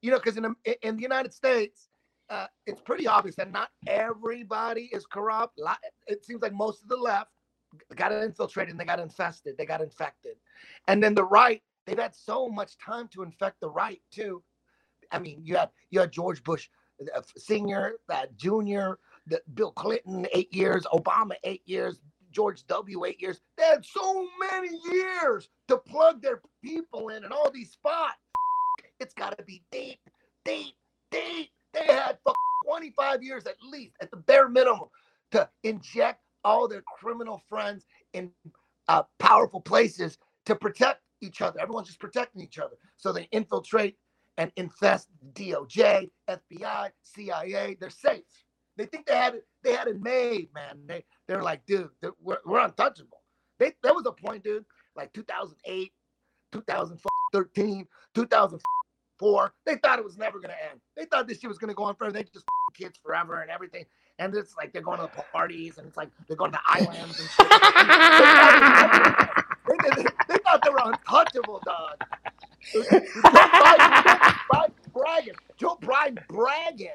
[0.02, 1.90] you know, because in the- in the United States,
[2.30, 5.60] uh, it's pretty obvious that not everybody is corrupt.
[6.08, 7.30] It seems like most of the left
[7.96, 10.36] got infiltrated and they got infested, they got infected,
[10.88, 14.44] and then the right, they've had so much time to infect the right too.
[15.12, 16.70] I mean, you had you had George Bush
[17.14, 22.00] uh, Senior, uh, Junior, the, Bill Clinton eight years, Obama eight years,
[22.32, 23.06] George W.
[23.06, 23.40] eight years.
[23.58, 28.18] They had so many years to plug their people in and all these spots.
[29.02, 30.00] It's got to be deep,
[30.46, 30.74] deep,
[31.12, 31.50] deep.
[31.74, 32.18] They had
[32.66, 34.88] 25 years at least, at the bare minimum,
[35.32, 38.32] to inject all their criminal friends in
[38.88, 41.60] uh, powerful places to protect each other.
[41.60, 42.76] Everyone's just protecting each other.
[42.98, 43.98] So they infiltrate
[44.38, 47.78] and infest DOJ, FBI, CIA.
[47.80, 48.24] They're safe.
[48.78, 49.46] They think they had it.
[49.64, 50.80] They had it made, man.
[50.86, 53.22] They they're like, dude, they're, we're, we're untouchable.
[53.58, 55.92] They there was a point, dude, like 2008,
[56.52, 59.54] 2013, 2004.
[59.66, 60.82] They thought it was never gonna end.
[60.98, 62.12] They thought this shit was gonna go on forever.
[62.12, 63.86] They just kids forever and everything.
[64.20, 66.64] And it's like they're going to the parties and it's like they're going to the
[66.82, 67.50] islands and shit.
[69.68, 72.04] they, they, they, they thought they were untouchable, dog.
[72.74, 72.90] Joe
[73.24, 76.90] Biden, bragging, Joe Biden bragging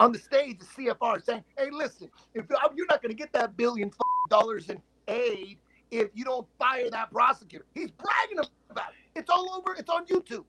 [0.00, 3.56] on the stage of CFR saying, "Hey, listen, if you're not going to get that
[3.56, 3.90] billion
[4.30, 5.58] dollars in aid
[5.90, 8.38] if you don't fire that prosecutor," he's bragging
[8.70, 9.18] about it.
[9.18, 9.74] It's all over.
[9.78, 10.44] It's on YouTube.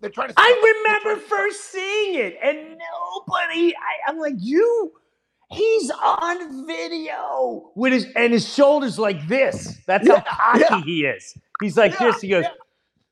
[0.00, 0.34] They're trying to.
[0.36, 3.74] I remember first seeing it, and nobody.
[3.76, 4.92] I, I'm like, you.
[5.52, 9.78] He's on video with his and his shoulders like this.
[9.86, 10.82] That's Yeah, how cocky yeah.
[10.82, 11.36] he is.
[11.60, 12.20] He's like Yeah, this.
[12.22, 12.46] He goes.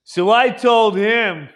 [0.05, 1.48] So I told him,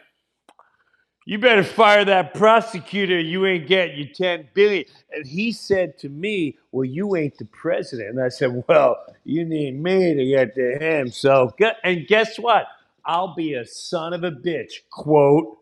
[1.26, 3.20] "You better fire that prosecutor.
[3.20, 4.86] You ain't getting your ten billion.
[5.12, 9.44] And he said to me, "Well, you ain't the president." And I said, "Well, you
[9.44, 12.66] need me to get to him." So, and guess what?
[13.06, 14.72] I'll be a son of a bitch.
[14.90, 15.58] Quote.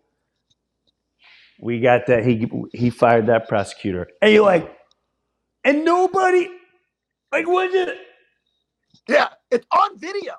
[1.60, 2.24] We got that.
[2.24, 4.76] He he fired that prosecutor, and you're like,
[5.64, 6.48] and nobody,
[7.32, 7.74] like, what?
[7.74, 7.98] it?
[9.08, 10.34] Yeah, it's on video.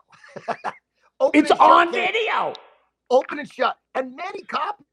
[1.34, 2.54] It's and shut on video.
[3.10, 4.86] Open and shut, and many copies.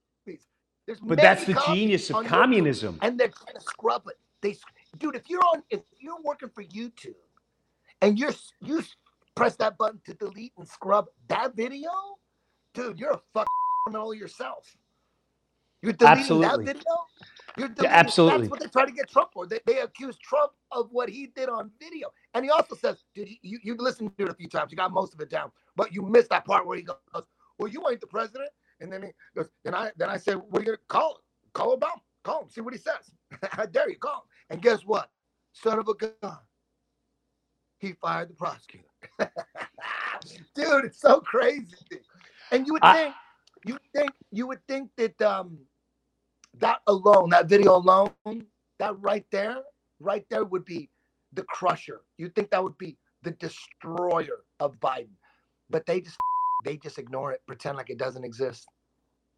[0.87, 2.29] There's But many that's the genius of on YouTube.
[2.29, 2.99] communism.
[3.03, 4.17] and they're trying to scrub it.
[4.43, 4.57] They,
[4.99, 7.15] dude, if you're on, if you're working for YouTube,
[8.03, 8.85] and you're you
[9.35, 11.91] press that button to delete and scrub that video,
[12.75, 13.49] dude, you're a fucking
[13.87, 14.77] criminal yourself.
[15.83, 16.65] You're deleting Absolutely.
[16.67, 16.95] that video.
[17.69, 18.41] Deleting, absolutely.
[18.43, 19.47] That's what they try to get Trump for.
[19.47, 23.29] They, they accuse Trump of what he did on video, and he also says, dude,
[23.43, 24.71] you you listened to it a few times.
[24.73, 26.97] You got most of it down, but you missed that part where he goes,
[27.59, 30.61] "Well, you ain't the president." And then he goes, then I then I said, "What
[30.61, 31.23] are you gonna call him?
[31.55, 32.01] Call Obama.
[32.25, 32.51] Call him.
[32.51, 33.11] See what he says.
[33.51, 35.11] How dare you call him?" And guess what?
[35.53, 36.39] Son of a gun.
[37.79, 38.85] He fired the prosecutor.
[40.55, 41.75] Dude, it's so crazy.
[42.51, 43.15] And you would I- think,
[43.65, 45.59] you would think, you would think that um
[46.59, 48.11] that alone, that video alone,
[48.79, 49.59] that right there,
[50.01, 50.91] right there would be
[51.33, 52.01] the crusher.
[52.19, 55.15] You'd think that would be the destroyer of Biden.
[55.69, 56.17] But they just
[56.65, 58.67] they just ignore it, pretend like it doesn't exist.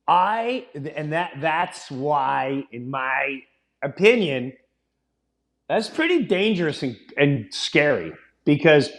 [0.09, 3.41] I and that that's why, in my
[3.83, 4.53] opinion,
[5.69, 8.13] that's pretty dangerous and, and scary
[8.45, 8.91] because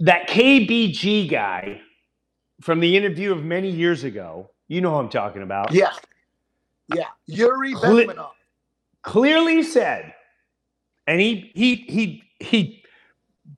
[0.00, 1.80] that KGB guy
[2.60, 5.92] from the interview of many years ago, you know who I'm talking about, Yeah.
[6.88, 7.08] Yeah.
[7.26, 8.32] Yuri Bezmenov.
[9.02, 10.14] clearly said,
[11.06, 12.84] and he he he he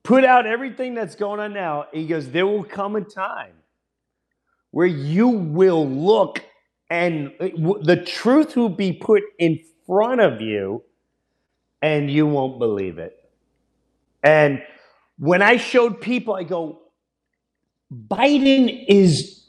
[0.05, 1.87] put out everything that's going on now.
[1.93, 3.55] He goes, there will come a time
[4.73, 6.45] where you will look
[6.91, 10.83] and w- the truth will be put in front of you
[11.83, 13.17] and you won't believe it.
[14.23, 14.63] And
[15.19, 16.83] when I showed people, I go,
[17.93, 19.45] Biden is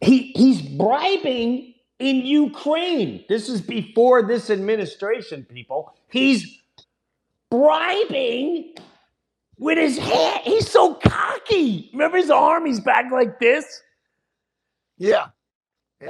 [0.00, 1.71] he he's bribing
[2.02, 3.24] in Ukraine.
[3.28, 5.94] This is before this administration, people.
[6.10, 6.60] He's
[7.48, 8.74] bribing
[9.56, 10.40] with his hand.
[10.42, 11.90] He's so cocky.
[11.92, 12.66] Remember his arm?
[12.66, 13.82] He's back like this.
[14.98, 15.28] Yeah.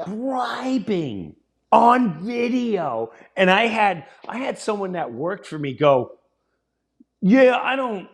[0.07, 1.37] bribing
[1.71, 6.19] on video and i had i had someone that worked for me go
[7.23, 8.09] yeah i don't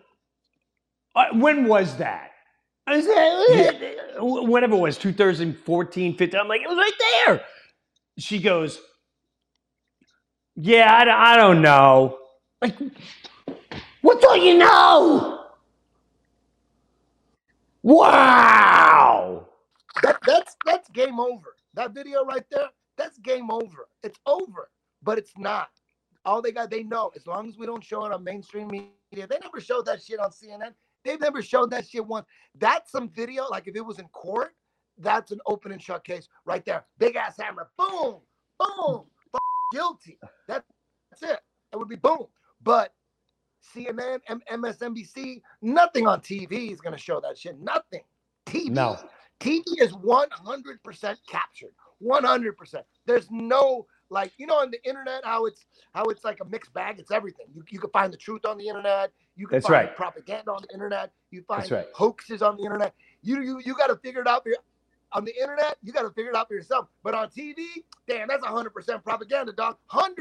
[1.17, 2.31] I, when was that
[2.89, 6.41] I was like, whenever it was, 2014, 15.
[6.41, 7.43] I'm like, it was right there.
[8.19, 8.81] She goes,
[10.57, 12.19] Yeah, I, don't- I don't know.
[12.61, 12.77] Like,
[14.03, 15.45] what do you know?
[17.83, 19.47] Wow.
[20.03, 21.55] That, that's that's game over.
[21.75, 23.89] That video right there, that's game over.
[24.03, 24.71] It's over,
[25.03, 25.69] but it's not.
[26.25, 27.11] All they got, they know.
[27.17, 30.19] As long as we don't show it on mainstream media, they never showed that shit
[30.21, 30.73] on CNN.
[31.05, 32.27] They've never showed that shit once.
[32.59, 33.47] That's some video.
[33.49, 34.55] Like if it was in court,
[34.99, 36.85] that's an open and shut case right there.
[36.99, 38.17] Big ass hammer, boom,
[38.59, 39.41] boom, f-
[39.73, 40.19] guilty.
[40.47, 40.65] That,
[41.11, 41.41] that's it.
[41.73, 42.27] It would be boom.
[42.63, 42.93] But
[43.75, 47.59] CNN, M- MSNBC, nothing on TV is gonna show that shit.
[47.61, 48.03] Nothing.
[48.47, 48.71] TV.
[48.71, 48.99] No.
[49.41, 51.71] TV is 100% captured.
[52.03, 52.83] 100%.
[53.07, 56.73] There's no like you know on the internet how it's how it's like a mixed
[56.73, 56.99] bag.
[56.99, 57.47] It's everything.
[57.55, 59.13] You, you can find the truth on the internet.
[59.37, 59.97] You can That's find right.
[59.97, 61.13] propaganda on the internet.
[61.31, 61.87] You find right.
[61.95, 62.95] hoaxes on the internet.
[63.23, 64.45] You you you got to figure it out
[65.13, 65.77] on the internet.
[65.83, 66.89] You got to figure it out for yourself.
[67.03, 67.57] But on TV,
[68.09, 69.77] damn, that's 100% propaganda, dog.
[69.93, 70.17] 100%.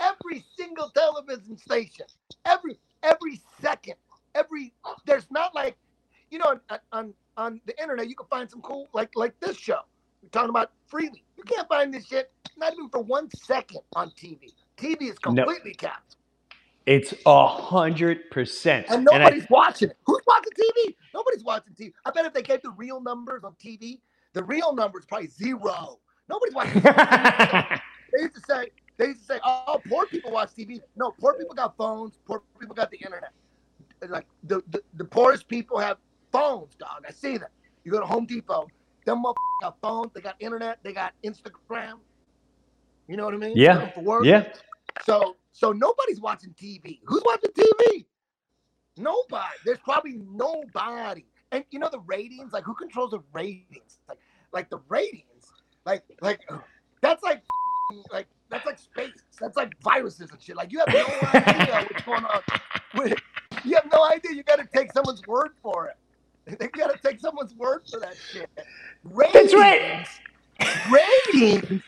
[0.00, 2.06] Every single television station,
[2.46, 3.94] every every second,
[4.34, 4.74] every
[5.06, 5.76] there's not like
[6.30, 9.56] you know on, on on the internet you can find some cool like like this
[9.56, 9.80] show.
[10.22, 11.24] We're talking about freely.
[11.36, 14.52] You can't find this shit not even for one second on TV.
[14.76, 15.46] TV is No.
[15.46, 16.16] completely capped,
[16.86, 18.86] It's a hundred percent.
[18.88, 19.96] and And I- nobody's watching it.
[20.06, 20.94] Who's watching TV?
[21.14, 21.92] Nobody's watching TV.
[22.04, 24.00] I bet if they gave the real numbers on TV,
[24.32, 25.98] the real numbers probably zero.
[26.28, 26.80] Nobody's watching.
[26.80, 27.80] TV.
[28.14, 31.34] they used to say they used to say, "Oh, poor people watch TV." No, poor
[31.34, 32.18] people got phones.
[32.26, 33.32] Poor people got the internet.
[34.08, 35.98] Like the, the, the poorest people have
[36.32, 37.04] phones, dog.
[37.06, 37.50] I see that.
[37.84, 38.66] You go to Home Depot,
[39.04, 40.12] them motherfuckers got phones.
[40.14, 40.78] They got internet.
[40.82, 41.98] They got Instagram.
[43.08, 43.52] You know what I mean?
[43.56, 43.90] Yeah.
[43.90, 44.24] For work.
[44.24, 44.44] yeah.
[45.04, 47.00] So so nobody's watching TV.
[47.04, 48.04] Who's watching TV?
[48.96, 49.56] Nobody.
[49.64, 51.24] There's probably nobody.
[51.52, 53.98] And you know the ratings, like who controls the ratings?
[54.08, 54.18] Like
[54.52, 55.52] like the ratings,
[55.84, 56.40] like like
[57.02, 57.42] that's like
[58.12, 59.22] like that's like space.
[59.40, 60.56] That's like viruses and shit.
[60.56, 61.06] Like you have no
[61.40, 62.42] idea what's going on.
[63.64, 64.32] You have no idea.
[64.32, 66.58] You got to take someone's word for it.
[66.58, 68.48] They got to take someone's word for that shit.
[69.04, 70.06] Ratings, That's right.
[70.90, 71.82] Ratings.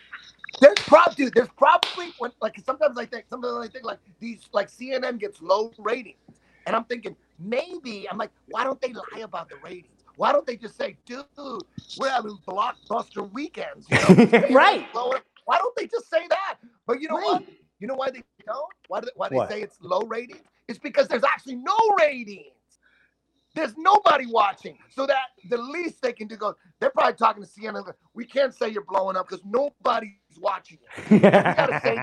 [0.62, 4.48] There's probably dude, there's probably when like sometimes I think sometimes I think like these
[4.54, 6.40] like CNN gets low ratings.
[6.66, 10.04] And I'm thinking maybe I'm like, why don't they lie about the ratings?
[10.16, 11.26] Why don't they just say, dude,
[11.96, 13.90] we're having blockbuster weekends?
[13.90, 14.16] You know?
[14.50, 14.86] Right.
[14.94, 16.58] Lower- Why don't they just say that?
[16.86, 17.44] But you know what?
[17.80, 18.66] You know why they don't?
[18.88, 20.44] Why do they, why they say it's low ratings?
[20.68, 22.54] It's because there's actually no ratings.
[23.54, 24.78] There's nobody watching.
[24.90, 27.92] So that the least they can do goes, they're probably talking to CNN.
[28.14, 29.44] We can't say you're blowing up because
[30.38, 31.22] watching it.
[31.22, 31.96] gotta say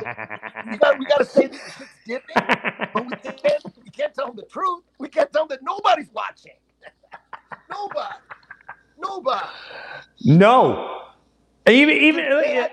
[0.72, 4.28] We got we gotta say that the shit's dipping, but we can't we can't tell
[4.28, 4.84] them the truth.
[5.00, 6.54] We can't tell them that nobody's watching.
[7.70, 8.16] Nobody.
[8.98, 9.48] Nobody.
[10.26, 11.02] no.
[11.68, 12.26] Even even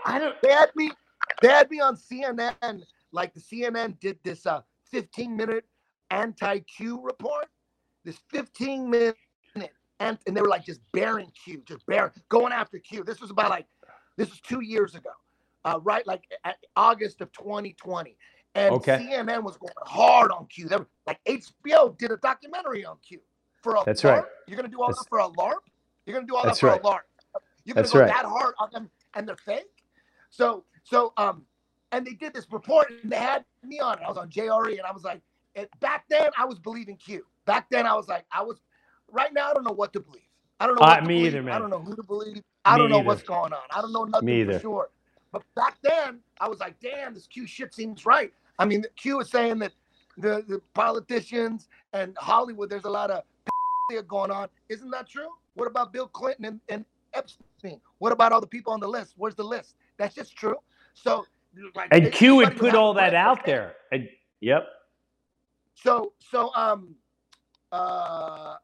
[0.05, 0.41] I don't.
[0.43, 0.91] They had me
[1.43, 5.65] they had me on CNN, like the CNN did this uh 15 minute
[6.11, 7.47] anti-Q report.
[8.05, 9.17] This 15 minute
[10.01, 13.05] and, and they were like just bearing Q, just bearing going after Q.
[13.05, 13.67] This was about like
[14.17, 15.11] this was two years ago.
[15.67, 16.25] Uh, right like
[16.77, 18.17] August of 2020.
[18.55, 18.99] And Okay.
[19.11, 20.69] CNN was going hard on Q.
[20.69, 23.21] They were, like HBO did a documentary on Q.
[23.63, 24.23] For a That's LARP?
[24.23, 24.25] right.
[24.47, 25.59] You're gonna do all That's- that for a LARP?
[26.07, 26.81] You're gonna do all that for right.
[26.81, 27.01] a LARP.
[27.65, 28.07] You're gonna That's go right.
[28.09, 29.83] that hard on them and they're fake.
[30.31, 31.45] So so um
[31.91, 34.05] and they did this report and they had me on it.
[34.05, 35.21] I was on JRE and I was like,
[35.57, 37.27] and back then I was believing Q.
[37.45, 38.61] Back then I was like, I was
[39.11, 40.23] right now I don't know what to believe.
[40.61, 41.35] I don't know Uh, what to me believe.
[41.35, 42.43] either, I don't know who to believe.
[42.65, 43.07] I Me don't know either.
[43.07, 43.63] what's going on.
[43.71, 44.61] I don't know nothing Me for either.
[44.61, 44.91] sure.
[45.37, 48.33] But back then I was like, damn, this Q shit seems right.
[48.59, 49.73] I mean, Q is saying that
[50.17, 53.23] the, the politicians and Hollywood, there's a lot of
[54.09, 54.49] going on.
[54.69, 55.29] Isn't that true?
[55.55, 57.81] What about Bill Clinton and, and Epstein?
[57.99, 59.15] What about all the people on the list?
[59.17, 59.75] Where's the list?
[59.99, 60.57] That's just true.
[60.95, 61.27] So,
[61.75, 63.75] like, And Q would put all that out there.
[63.93, 64.09] And,
[64.41, 64.67] yep.
[65.75, 66.95] So, so, um,
[67.73, 68.55] uh,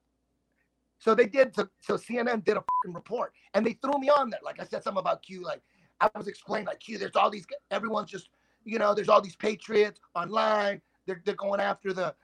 [0.98, 1.54] so they did.
[1.54, 4.40] So, so CNN did a fucking report, and they threw me on there.
[4.42, 5.42] Like I said, something about Q.
[5.42, 5.60] Like
[6.03, 6.98] I was explaining, like Q.
[6.98, 7.46] There's all these.
[7.71, 8.29] Everyone's just,
[8.65, 10.81] you know, there's all these patriots online.
[11.07, 12.15] They're they're going after the,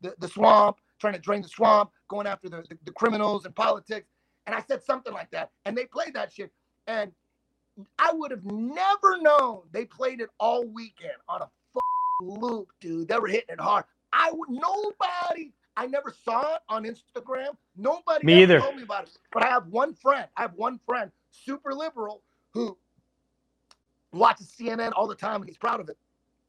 [0.00, 3.54] the the swamp, trying to drain the swamp, going after the, the the criminals and
[3.54, 4.08] politics.
[4.46, 6.50] And I said something like that, and they played that shit,
[6.86, 7.12] and
[7.98, 11.48] I would have never known they played it all weekend on a
[12.22, 13.08] loop, dude.
[13.08, 13.84] They were hitting it hard.
[14.12, 15.52] I would nobody.
[15.76, 17.56] I never saw it on Instagram.
[17.76, 18.60] Nobody Me either.
[18.60, 19.16] told me about it.
[19.32, 20.26] But I have one friend.
[20.36, 22.76] I have one friend, super liberal, who
[24.12, 25.96] watches CNN all the time, and he's proud of it.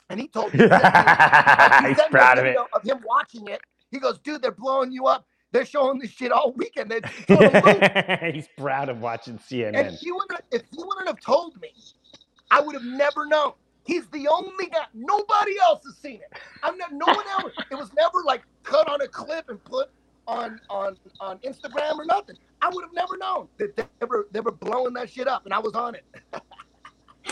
[0.09, 2.57] And he told me, he He's sent me a proud of it.
[2.73, 3.61] of him watching it.
[3.91, 5.25] He goes, dude, they're blowing you up.
[5.51, 6.93] They're showing this shit all weekend.
[8.33, 9.41] He's proud of watching And
[9.75, 9.99] CNN.
[9.99, 11.73] he would if he wouldn't have told me,
[12.49, 13.53] I would have never known.
[13.85, 14.85] He's the only guy.
[14.93, 16.37] Nobody else has seen it.
[16.63, 16.93] I'm not.
[16.93, 17.51] No one else.
[17.71, 19.89] It was never like cut on a clip and put
[20.27, 22.37] on on on Instagram or nothing.
[22.61, 25.53] I would have never known that they were they were blowing that shit up, and
[25.53, 26.05] I was on it.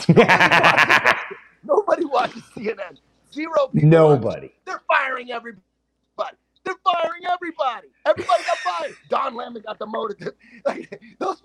[1.63, 2.97] Nobody watches CNN.
[3.33, 3.99] Zero people.
[4.01, 4.21] watch.
[4.21, 4.51] Nobody.
[4.65, 5.61] They're firing everybody.
[6.65, 7.89] They're firing everybody.
[8.05, 8.95] Everybody got fired.
[9.09, 10.33] Don Lemon got demoted.
[10.65, 11.41] Like those.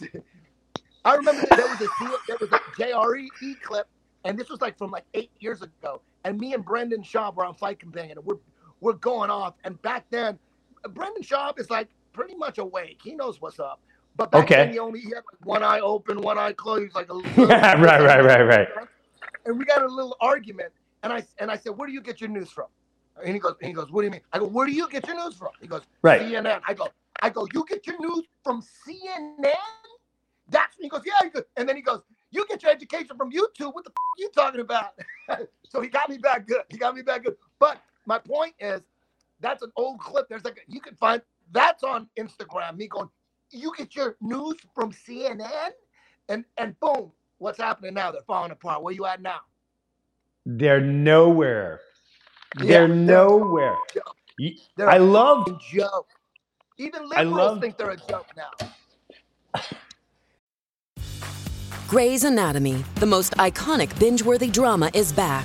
[1.04, 1.88] I remember there was a
[2.28, 3.28] there was a JRE
[3.62, 3.88] clip,
[4.24, 6.02] and this was like from like eight years ago.
[6.24, 8.38] And me and Brendan Schaub were on Fight Companion, and we're
[8.80, 9.54] we're going off.
[9.64, 10.38] And back then,
[10.90, 13.00] Brendan Schaub is like pretty much awake.
[13.02, 13.80] He knows what's up.
[14.16, 14.56] But back Okay.
[14.56, 16.94] then, he only he had like one eye open, one eye closed.
[16.94, 18.68] Like a little, right, right, right, right.
[19.46, 20.72] and we got a little argument.
[21.02, 22.66] And I and I said, "Where do you get your news from?"
[23.24, 24.88] And he goes, and he goes, "What do you mean?" I go, "Where do you
[24.88, 26.20] get your news from?" He goes, Right.
[26.22, 26.60] CNN.
[26.66, 26.88] I go,
[27.22, 29.54] I go, "You get your news from CNN?"
[30.48, 33.30] That's he goes, "Yeah." He goes, and then he goes, "You get your education from
[33.32, 33.74] YouTube?
[33.74, 34.92] What the f- you talking about?"
[35.68, 36.62] so he got me back good.
[36.68, 37.36] He got me back good.
[37.58, 38.82] But my point is,
[39.40, 40.28] that's an old clip.
[40.28, 42.76] There's like you can find that's on Instagram.
[42.76, 43.08] Me going,
[43.50, 45.70] "You get your news from CNN?"
[46.28, 48.10] And and boom, what's happening now?
[48.12, 48.82] They're falling apart.
[48.82, 49.40] Where you at now?
[50.46, 51.80] They're nowhere.
[52.58, 53.76] Yeah, They're they're- nowhere.
[54.38, 56.08] You- They're I a love fucking joke.
[56.78, 58.50] Even liberals love- think they're a joke now.
[61.88, 65.44] Grey's Anatomy, the most iconic binge worthy drama, is back,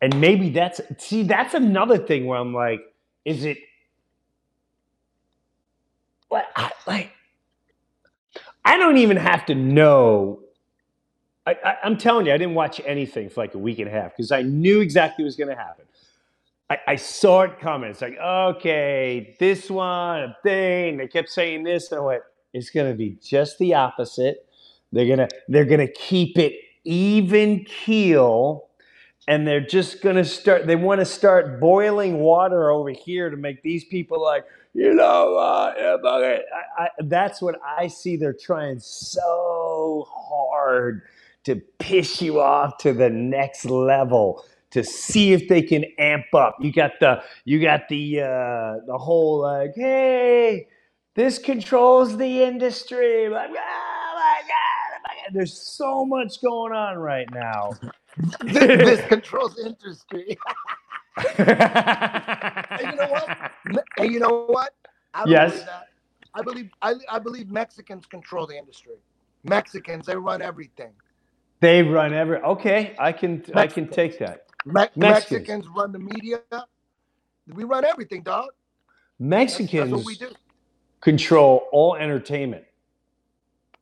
[0.00, 2.80] And maybe that's see that's another thing where I'm like,
[3.24, 3.58] is it
[6.30, 7.12] like I, like
[8.64, 10.40] I don't even have to know.
[11.46, 13.90] I, I, I'm telling you, I didn't watch anything for like a week and a
[13.90, 15.86] half because I knew exactly what was going to happen.
[16.70, 17.90] I, I saw it coming.
[17.90, 20.98] It's like, okay, this one, a thing.
[20.98, 22.22] They kept saying this, and I went,
[22.52, 24.46] it's going to be just the opposite.
[24.92, 28.67] They're gonna they're gonna keep it even keel
[29.28, 33.62] and they're just gonna start they want to start boiling water over here to make
[33.62, 35.74] these people like you know uh.
[36.78, 41.02] I, I, that's what i see they're trying so hard
[41.44, 46.56] to piss you off to the next level to see if they can amp up
[46.60, 50.68] you got the you got the uh the whole like hey
[51.16, 56.72] this controls the industry like oh my god oh my God." there's so much going
[56.74, 57.72] on right now
[58.18, 60.38] this, this controls industry.
[61.38, 63.52] and you know what?
[63.98, 64.74] And you know what?
[65.14, 65.66] I Yes.
[66.34, 68.96] I believe I, I believe Mexicans control the industry.
[69.44, 70.92] Mexicans, they run everything.
[71.60, 72.38] They run every.
[72.38, 74.46] Okay, I can I can take that.
[74.64, 74.96] Me- Mexicans.
[74.96, 76.40] Mexicans run the media.
[77.54, 78.46] We run everything, dog.
[78.46, 80.30] That's, Mexicans that's what we do.
[81.00, 82.64] control all entertainment.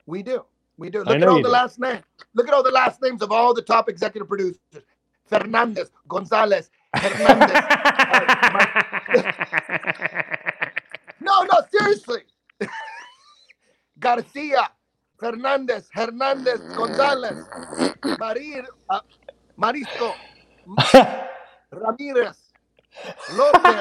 [0.06, 0.44] We do.
[0.78, 1.04] We do.
[1.04, 1.48] Look at all the do.
[1.48, 2.02] last names.
[2.34, 4.60] Look at all the last names of all the top executive producers.
[5.26, 7.62] Fernandez, Gonzalez, Hernandez.
[11.20, 12.20] no, no, seriously.
[13.98, 14.70] Garcia,
[15.18, 17.44] Fernandez, Hernandez, Gonzalez,
[18.20, 19.00] Marir, uh,
[19.58, 20.14] Marisco,
[21.72, 22.36] Ramirez,
[23.32, 23.80] Lopez,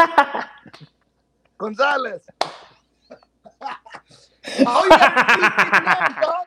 [1.58, 2.22] Gonzalez.
[4.66, 6.46] All you got to names, dog.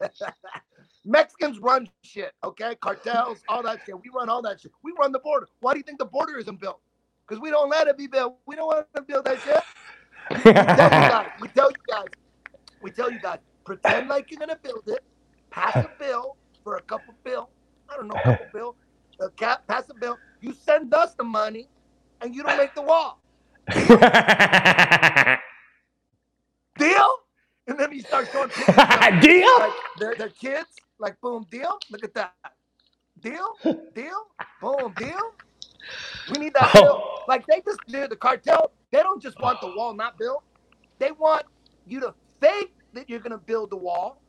[1.04, 2.76] Mexicans run shit, okay?
[2.76, 3.94] Cartels, all that shit.
[3.94, 4.72] We run all that shit.
[4.82, 5.48] We run the border.
[5.60, 6.80] Why do you think the border isn't built?
[7.26, 8.38] Because we don't let it be built.
[8.46, 9.62] We don't want to build that shit.
[10.30, 11.30] We tell you guys.
[11.40, 12.06] We tell you guys.
[12.82, 13.38] We tell you guys.
[13.64, 15.02] Pretend like you're gonna build it.
[15.50, 17.50] Pass a bill for a couple bill.
[17.88, 18.76] I don't know, couple bill.
[19.20, 20.18] A cap, pass a bill.
[20.40, 21.68] You send us the money,
[22.20, 23.20] and you don't make the wall.
[27.66, 27.74] Deal?
[27.74, 29.58] And then he starts going showing pictures of, Deal?
[29.58, 30.68] like their, their kids.
[30.98, 31.82] Like boom, deal.
[31.90, 32.34] Look at that.
[33.20, 33.58] Deal,
[33.94, 34.26] deal,
[34.60, 35.20] boom, deal.
[36.26, 36.82] We need that Oh.
[36.82, 37.04] bill.
[37.26, 38.72] Like they just did the cartel.
[38.92, 40.44] They don't just want the wall not built.
[40.98, 41.44] They want
[41.86, 44.22] you to fake that you're gonna build the wall,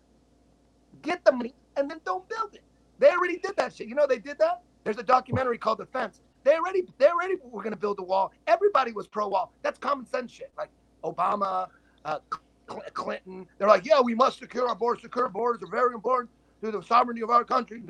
[1.01, 2.63] get the money, and then don't build it.
[2.99, 3.87] They already did that shit.
[3.87, 4.63] You know they did that.
[4.83, 6.21] There's a documentary called The Fence.
[6.43, 8.31] They already, they already were gonna build the wall.
[8.47, 9.53] Everybody was pro wall.
[9.63, 10.51] That's common sense shit.
[10.57, 10.69] Like
[11.03, 11.67] Obama,
[12.05, 12.19] uh,
[12.67, 13.47] Clinton.
[13.57, 15.01] They're like, yeah, we must secure our borders.
[15.03, 16.29] Secure borders are very important
[16.63, 17.81] to the sovereignty of our country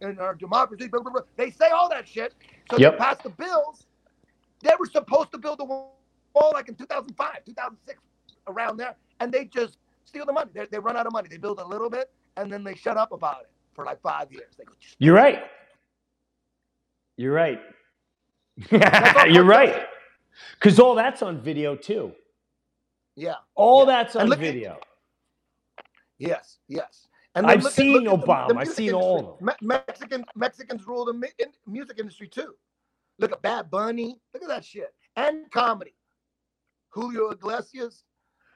[0.00, 0.88] and our democracy.
[0.88, 1.22] Blah, blah, blah.
[1.36, 2.34] They say all that shit.
[2.70, 2.92] So Yep.
[2.92, 3.86] they passed the bills.
[4.62, 5.92] They were supposed to build the wall
[6.52, 7.98] like in 2005, 2006,
[8.48, 10.50] around there, and they just steal the money.
[10.54, 11.28] They, they run out of money.
[11.30, 14.32] They build a little bit, and then they shut up about it for like five
[14.32, 14.54] years.
[14.58, 15.44] They go, You're right.
[17.16, 17.60] You're right.
[19.30, 19.86] You're right.
[20.58, 22.12] Because all that's on video too.
[23.16, 23.84] Yeah, All Yeah.
[24.02, 24.78] that's on look at- video.
[26.18, 27.06] yes, yes.
[27.36, 28.48] And I've look seen look at the- Obama.
[28.48, 29.46] the I've seen all industry.
[29.46, 32.54] Me- Mexican Mexicans rule the mi- in, music industry too.
[33.18, 34.20] Look at Bad Bunny.
[34.32, 34.94] Look at that shit.
[35.16, 35.94] And comedy.
[36.90, 38.04] Julio Iglesias.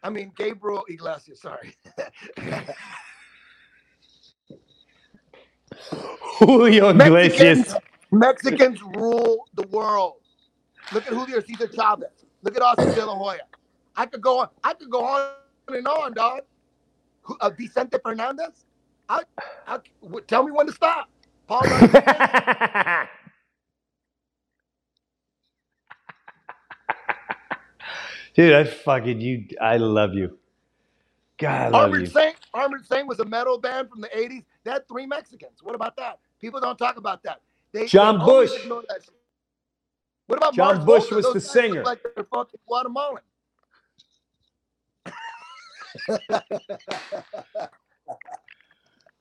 [0.02, 1.40] I mean Gabriel Iglesias.
[1.42, 1.74] Sorry.
[6.38, 7.74] Julio Iglesias.
[7.74, 7.74] Mexicans,
[8.12, 10.14] Mexicans rule the world.
[10.92, 12.08] Look at Julio Cesar Chavez.
[12.42, 13.40] Look at Austin De La Hoya.
[13.98, 14.48] I could go on.
[14.62, 15.32] I could go on
[15.68, 16.40] and on, dog.
[17.22, 18.64] Who- Uh, Vicente Fernandez.
[19.08, 19.22] I,
[19.66, 21.10] I, w- tell me when to stop.
[21.48, 21.62] Paul.
[28.34, 29.46] Dude, I fucking you.
[29.60, 30.38] I love you.
[31.38, 32.06] God, I love Armored you.
[32.06, 32.36] Saint.
[32.54, 34.44] Armored Saint was a metal band from the '80s.
[34.64, 35.58] They had three Mexicans.
[35.62, 36.18] What about that?
[36.40, 37.40] People don't talk about that.
[37.72, 38.52] They, John they Bush.
[38.62, 39.14] ignore that shit.
[40.26, 41.82] What about John Mars Bush was Those the singer.
[41.84, 43.22] Like they're fucking Guatemalan.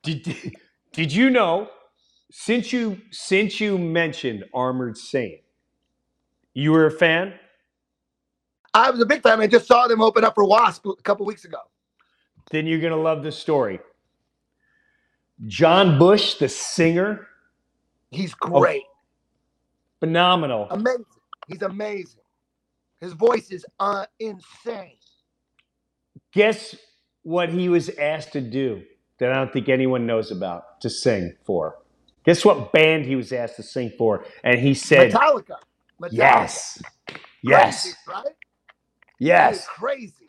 [0.04, 0.56] Did,
[0.94, 1.70] did you know?
[2.32, 5.42] Since you since you mentioned Armored Saint,
[6.54, 7.34] you were a fan.
[8.74, 9.42] I was a big fan.
[9.42, 11.60] I just saw them open up for Wasp a couple weeks ago.
[12.52, 13.80] Then you're gonna love this story.
[15.48, 17.28] John Bush, the singer,
[18.12, 18.84] He's great,
[20.00, 20.68] phenomenal.
[20.70, 21.06] amazing.
[21.48, 22.22] He's amazing.
[23.00, 24.98] His voice is uh, insane.
[26.34, 26.76] Guess
[27.24, 28.84] what he was asked to do
[29.20, 31.78] that I don't think anyone knows about to sing for.
[32.26, 35.56] Guess what band he was asked to sing for, and he said, Metallica.
[36.02, 36.10] Metallica.
[36.12, 36.82] "Yes,
[37.42, 38.24] yes, Crazy, right?
[38.26, 38.34] That
[39.20, 40.28] yes." crazy.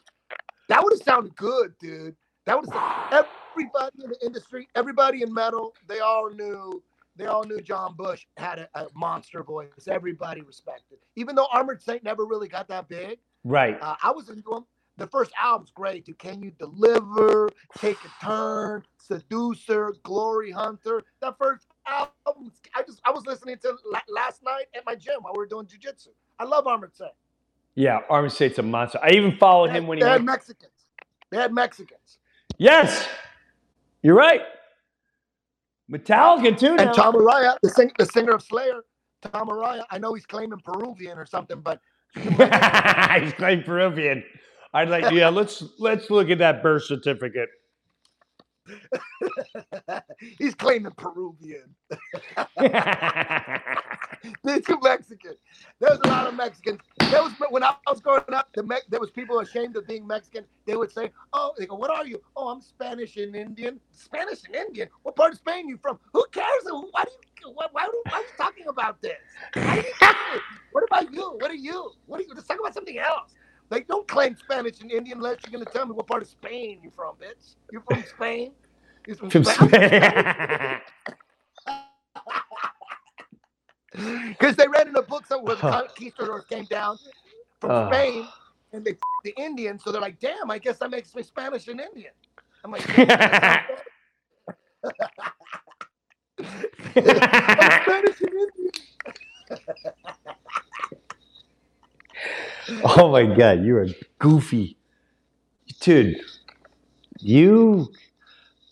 [0.69, 2.17] That would have sounded good, dude.
[2.47, 6.83] That would have everybody in the industry, everybody in metal, they all knew.
[7.17, 9.89] They all knew John Bush had a, a monster voice.
[9.89, 10.99] Everybody respected.
[11.17, 13.77] Even though Armored Saint never really got that big, Right.
[13.83, 14.65] uh, I was into him.
[14.99, 16.19] The first album's great, dude.
[16.19, 17.49] Can you deliver?
[17.79, 18.83] Take a turn.
[18.99, 21.03] Seducer, Glory Hunter.
[21.23, 23.77] That first album, I just I was listening to
[24.09, 26.09] last night at my gym while we were doing jujitsu.
[26.39, 27.13] I love Armored Saint.
[27.77, 28.99] Yeah, Armored Saint's a monster.
[29.03, 30.25] I even followed They him when he they had.
[30.25, 30.73] Mexicans.
[31.31, 32.19] They had Mexicans.
[32.59, 33.07] Yes,
[34.03, 34.43] you're right.
[35.91, 36.77] Metallica too.
[36.77, 36.93] And now.
[36.93, 38.81] Tom Araya, the, sing, the singer of Slayer,
[39.23, 39.85] Tom Araya.
[39.91, 41.81] I know he's claiming Peruvian or something, but
[42.15, 44.25] He's claiming Peruvian.
[44.75, 45.29] I'd like, yeah.
[45.29, 47.49] Let's let's look at that birth certificate.
[50.39, 51.75] he's claiming Peruvian.
[54.45, 55.35] They're too Mexican.
[55.81, 56.81] There was a lot of Mexicans.
[57.11, 58.53] There was when I was growing up.
[58.53, 60.45] The Me- there was people ashamed of being Mexican.
[60.67, 62.21] They would say, "Oh, they go, what are you?
[62.37, 63.81] Oh, I'm Spanish and Indian.
[63.93, 64.89] Spanish and Indian.
[65.03, 65.99] What part of Spain are you from?
[66.13, 66.65] Who cares?
[66.65, 67.53] Why do you?
[67.55, 69.17] Why, why, why are you talking about this?
[69.55, 70.41] Why are you talking?
[70.73, 71.39] What about you?
[71.41, 71.93] What are you?
[72.07, 72.35] What are you?
[72.35, 73.33] Let's talk about something else.
[73.71, 76.81] Like, don't claim Spanish and Indian unless you're gonna tell me what part of Spain
[76.83, 77.57] you're from, bitch.
[77.71, 78.53] You're from Spain.
[79.07, 80.81] You're from, From Spain.
[84.29, 86.97] Because they read in a book somewhere the conquistadors came down
[87.61, 87.91] from Oh.
[87.91, 88.29] Spain
[88.73, 91.67] and they f- the Indians, so they're like, damn, I guess that makes me Spanish
[91.69, 92.13] and Indian.
[92.65, 95.13] I'm like, "Yeah, that sounds
[96.95, 98.73] good." I'm Spanish and Indian.
[102.85, 103.87] oh my god, you're
[104.19, 104.79] goofy
[105.81, 106.21] dude.
[107.21, 107.93] You,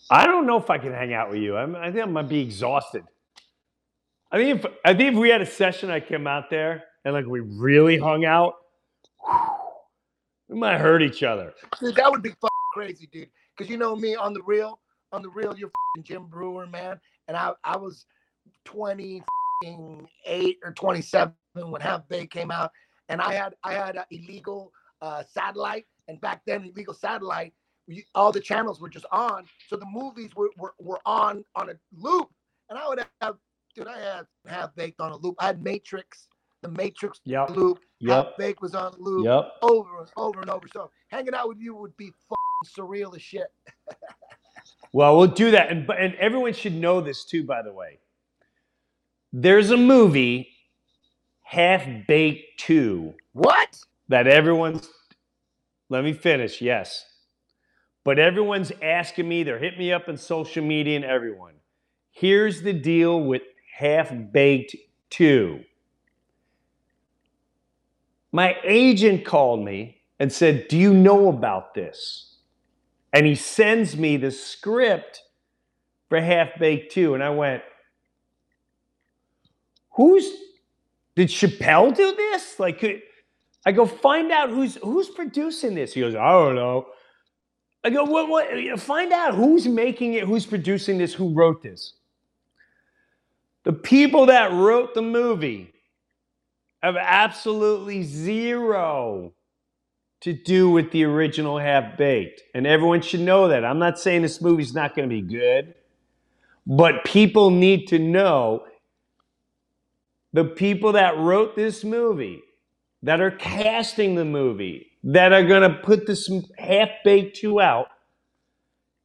[0.09, 1.57] I don't know if I can hang out with you.
[1.57, 3.03] I'm, I think I might be exhausted.
[4.31, 7.13] I think if I think if we had a session, I came out there and
[7.13, 8.55] like we really hung out,
[10.49, 11.53] we might hurt each other.
[11.79, 12.33] Dude, that would be
[12.73, 13.29] crazy, dude.
[13.55, 14.79] Because you know me on the real,
[15.11, 15.71] on the real, you're
[16.03, 16.99] Jim Breuer, man.
[17.27, 18.05] And I, I was
[18.65, 22.71] 28 or 27 when Half Baked came out,
[23.09, 27.53] and I had, I had an illegal uh, satellite, and back then illegal satellite
[27.87, 31.69] we, all the channels were just on, so the movies were, were, were on on
[31.69, 32.29] a loop,
[32.69, 33.35] and I would have,
[33.75, 35.35] dude, I had half baked on a loop.
[35.39, 36.27] I had Matrix,
[36.61, 37.51] the Matrix Yep.
[37.51, 37.79] loop.
[37.99, 38.25] Yep.
[38.25, 39.53] Half baked was on loop Yep.
[39.61, 40.67] over and over and over.
[40.73, 42.11] So hanging out with you would be
[42.65, 43.47] surreal as shit.
[44.93, 47.43] Well, we'll do that, and but- and everyone should know this too.
[47.43, 47.99] By the way,
[49.31, 50.49] there's a movie,
[51.47, 53.79] Half Baked Two, What?
[54.09, 54.89] that everyone's.
[55.89, 56.61] Let me finish.
[56.61, 57.05] Yes,
[58.03, 59.43] but everyone's asking me.
[59.43, 61.55] They're hitting me up on social media and everyone.
[62.11, 63.43] Here's the deal with
[63.77, 64.75] Half Baked
[65.09, 65.61] Two.
[68.31, 72.27] My agent called me and said, "Do you know about this?"
[73.13, 75.23] and he sends me the script
[76.09, 77.15] for Half Baked 2.
[77.15, 77.63] And I went,
[79.95, 80.29] Who's
[81.17, 82.59] did Chappelle do this?
[82.59, 83.01] Like could,
[83.65, 85.93] I go find out who's who's producing this.
[85.93, 86.85] He goes, I don't know.
[87.83, 91.93] I go, what what find out who's making it, who's producing this, who wrote this.
[93.63, 95.73] The people that wrote the movie
[96.83, 99.33] have absolutely zero
[100.21, 102.43] to do with the original Half Baked.
[102.53, 103.65] And everyone should know that.
[103.65, 105.73] I'm not saying this movie's not going to be good,
[106.67, 108.66] but people need to know
[110.33, 112.41] the people that wrote this movie,
[113.03, 117.87] that are casting the movie, that are going to put this Half Baked 2 out,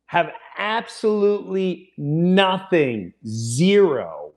[0.07, 4.33] have absolutely nothing, zero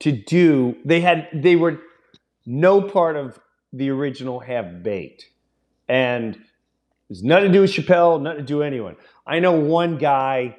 [0.00, 0.76] to do.
[0.84, 1.80] They had, they were
[2.44, 3.38] no part of
[3.72, 5.26] the original Half Baked.
[5.88, 6.38] And
[7.08, 8.96] there's nothing to do with Chappelle, nothing to do with anyone.
[9.26, 10.56] I know one guy,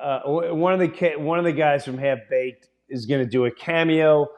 [0.00, 3.44] uh, one of the one of the guys from Half Baked is going to do
[3.44, 4.28] a cameo.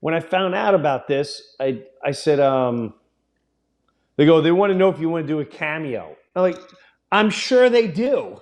[0.00, 2.94] When I found out about this, I I said, um,
[4.16, 6.16] they go, they want to know if you want to do a cameo.
[6.34, 6.58] I'm like,
[7.10, 8.40] I'm sure they do.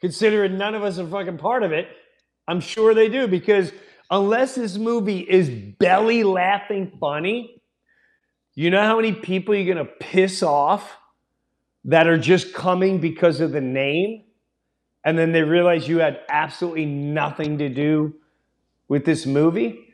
[0.00, 1.88] Considering none of us are fucking part of it,
[2.46, 3.72] I'm sure they do because
[4.10, 7.60] unless this movie is belly laughing funny,
[8.54, 10.96] you know how many people you're going to piss off
[11.84, 14.24] that are just coming because of the name?
[15.04, 18.14] And then they realize you had absolutely nothing to do
[18.88, 19.87] with this movie?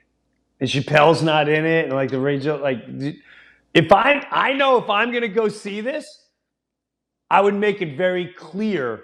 [0.61, 1.87] And Chappelle's not in it.
[1.87, 2.85] And like the Rachel, like,
[3.75, 6.25] if I, I know if I'm to go see this,
[7.31, 9.03] I would make it very clear.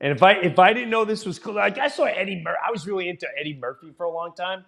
[0.00, 2.58] And if I if I didn't know this was cool, like I saw Eddie Murphy,
[2.66, 4.64] I was really into Eddie Murphy for a long time,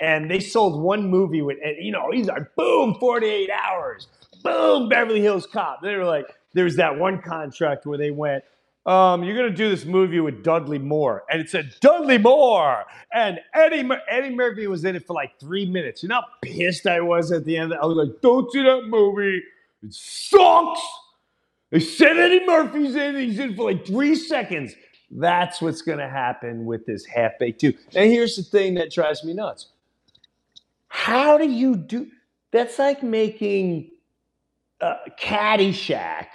[0.00, 4.08] and they sold one movie with, you know, he's like, boom, 48 hours,
[4.42, 5.82] boom, Beverly Hills Cop.
[5.82, 8.42] They were like, there was that one contract where they went,
[8.86, 13.38] um, you're gonna do this movie with Dudley Moore, and it said Dudley Moore, and
[13.54, 16.02] Eddie Mur- Eddie Murphy was in it for like three minutes.
[16.02, 17.74] You know how pissed I was at the end.
[17.74, 19.42] I was like, don't see that movie.
[19.82, 20.80] It sucks.
[21.70, 23.16] They said Eddie Murphy's in.
[23.16, 24.74] He's in for like three seconds.
[25.10, 27.74] That's what's going to happen with this half baked too.
[27.94, 29.68] And here's the thing that drives me nuts.
[30.88, 32.08] How do you do?
[32.52, 33.90] That's like making
[34.80, 36.26] uh, Caddyshack,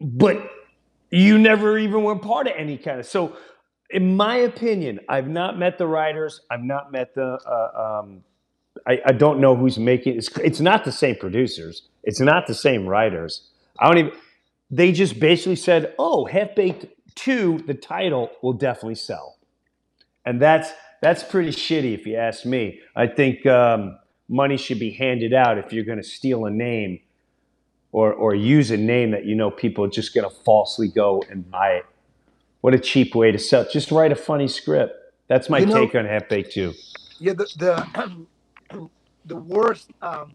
[0.00, 0.50] but
[1.12, 3.06] you never even were part of any kind of.
[3.06, 3.36] So,
[3.90, 6.40] in my opinion, I've not met the writers.
[6.50, 7.38] I've not met the.
[7.46, 8.24] Uh, um,
[8.86, 10.16] I, I don't know who's making.
[10.16, 11.88] It's it's not the same producers.
[12.02, 13.50] It's not the same writers.
[13.78, 14.12] I don't even.
[14.70, 19.36] They just basically said, "Oh, Half Baked Two, the title will definitely sell,"
[20.24, 22.80] and that's that's pretty shitty if you ask me.
[22.96, 23.98] I think um,
[24.30, 27.00] money should be handed out if you're going to steal a name
[27.92, 31.22] or or use a name that you know people are just going to falsely go
[31.30, 31.86] and buy it.
[32.62, 33.66] What a cheap way to sell!
[33.70, 34.94] Just write a funny script.
[35.28, 36.74] That's my You know- take on Half Baked Two.
[37.18, 38.88] Yeah, the the
[39.26, 40.32] the worst um,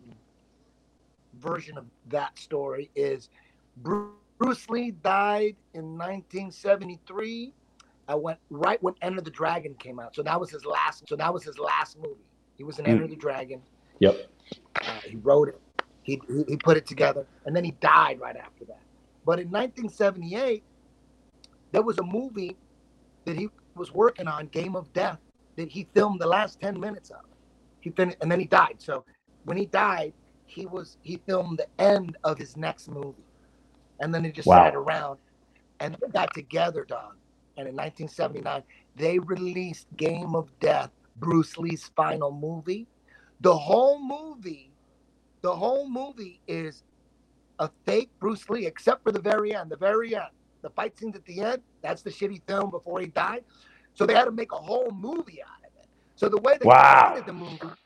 [1.40, 3.30] version of that story is
[3.78, 7.54] Bruce Lee died in 1973.
[8.10, 11.08] I went right when Enter the Dragon came out, so that was his last.
[11.10, 12.16] So that was his last movie.
[12.58, 12.90] He was in Mm.
[12.90, 13.62] Enter the Dragon.
[14.00, 14.30] Yep.
[14.82, 15.60] Uh, he wrote it.
[16.08, 18.84] He, he he put it together, and then he died right after that.
[19.26, 20.66] But in 1978,
[21.74, 22.58] there was a movie
[23.26, 25.20] that he was working on, Game of Death,
[25.58, 27.18] that he filmed the last 10 minutes of.
[27.82, 28.78] He finished, and then he died.
[28.80, 29.06] So
[29.46, 30.14] when he died,
[30.46, 33.28] he was he filmed the end of his next movie,
[34.02, 34.56] and then he just Wow.
[34.56, 35.20] sat around
[35.82, 37.16] and they got together, dog.
[37.58, 38.64] And in 1979,
[38.96, 42.88] they released Game of Death, Bruce Lee's final movie.
[43.42, 44.74] The whole movie,
[45.48, 46.84] the whole movie is
[47.60, 49.72] a fake Bruce Lee, except for the very end.
[49.72, 51.64] The very end, the fight scenes at the end.
[51.84, 53.46] That's the shitty film before he died.
[53.94, 55.88] So they had to make a whole movie out of it.
[56.16, 57.14] So the way they Wow.
[57.14, 57.78] created the movie,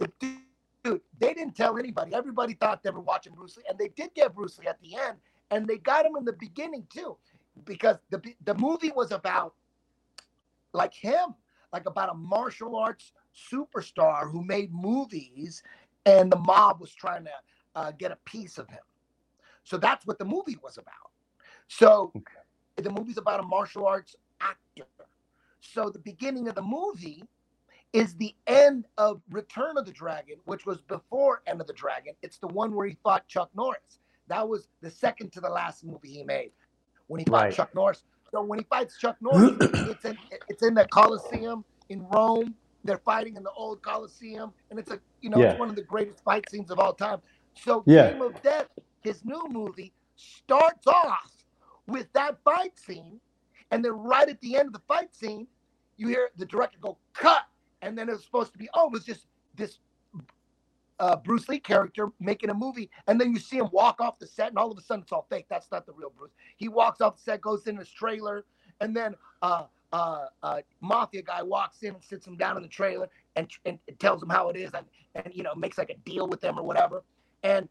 [0.00, 2.14] the dude, they didn't tell anybody.
[2.14, 4.96] Everybody thought they were watching Bruce Lee, and they did get Bruce Lee at the
[4.96, 5.18] end.
[5.52, 7.16] and they got him in the beginning too,
[7.64, 9.54] because the the movie was about
[10.72, 11.34] like him,
[11.72, 15.62] like about a martial arts superstar who made movies,
[16.06, 17.30] and the mob was trying to
[17.74, 18.80] uh, get a piece of him.
[19.64, 21.10] So that's what the movie was about.
[21.68, 22.12] So
[22.76, 24.86] the movie's about a martial arts actor.
[25.60, 27.22] So the beginning of the movie
[27.92, 32.14] is the end of Return of the Dragon, which was before Enter the Dragon.
[32.22, 33.98] It's the one where he fought Chuck Norris.
[34.28, 36.52] That was the second to the last movie he made
[37.08, 37.52] when he fought Right.
[37.52, 38.04] Chuck Norris.
[38.30, 40.16] So when he fights Chuck Norris, it's in
[40.48, 42.54] it's in the Coliseum in Rome.
[42.84, 45.50] They're fighting in the old Coliseum, and it's a you know Yeah.
[45.50, 47.20] it's one of the greatest fight scenes of all time.
[47.54, 48.12] So Yeah.
[48.12, 48.68] Game of Death,
[49.02, 51.32] his new movie, starts off
[51.86, 53.20] with that fight scene,
[53.70, 55.46] and then right at the end of the fight scene,
[55.96, 57.46] you hear the director go cut,
[57.82, 59.78] and then it's supposed to be oh, it was just this
[60.98, 64.26] uh, Bruce Lee character making a movie, and then you see him walk off the
[64.26, 65.46] set, and all of a sudden it's all fake.
[65.48, 66.32] That's not the real Bruce.
[66.56, 68.44] He walks off the set, goes in his trailer,
[68.80, 72.68] and then uh, uh, uh, mafia guy walks in and sits him down in the
[72.68, 75.96] trailer and, and tells him how it is, and, and you know makes like a
[76.08, 77.02] deal with them or whatever.
[77.42, 77.68] And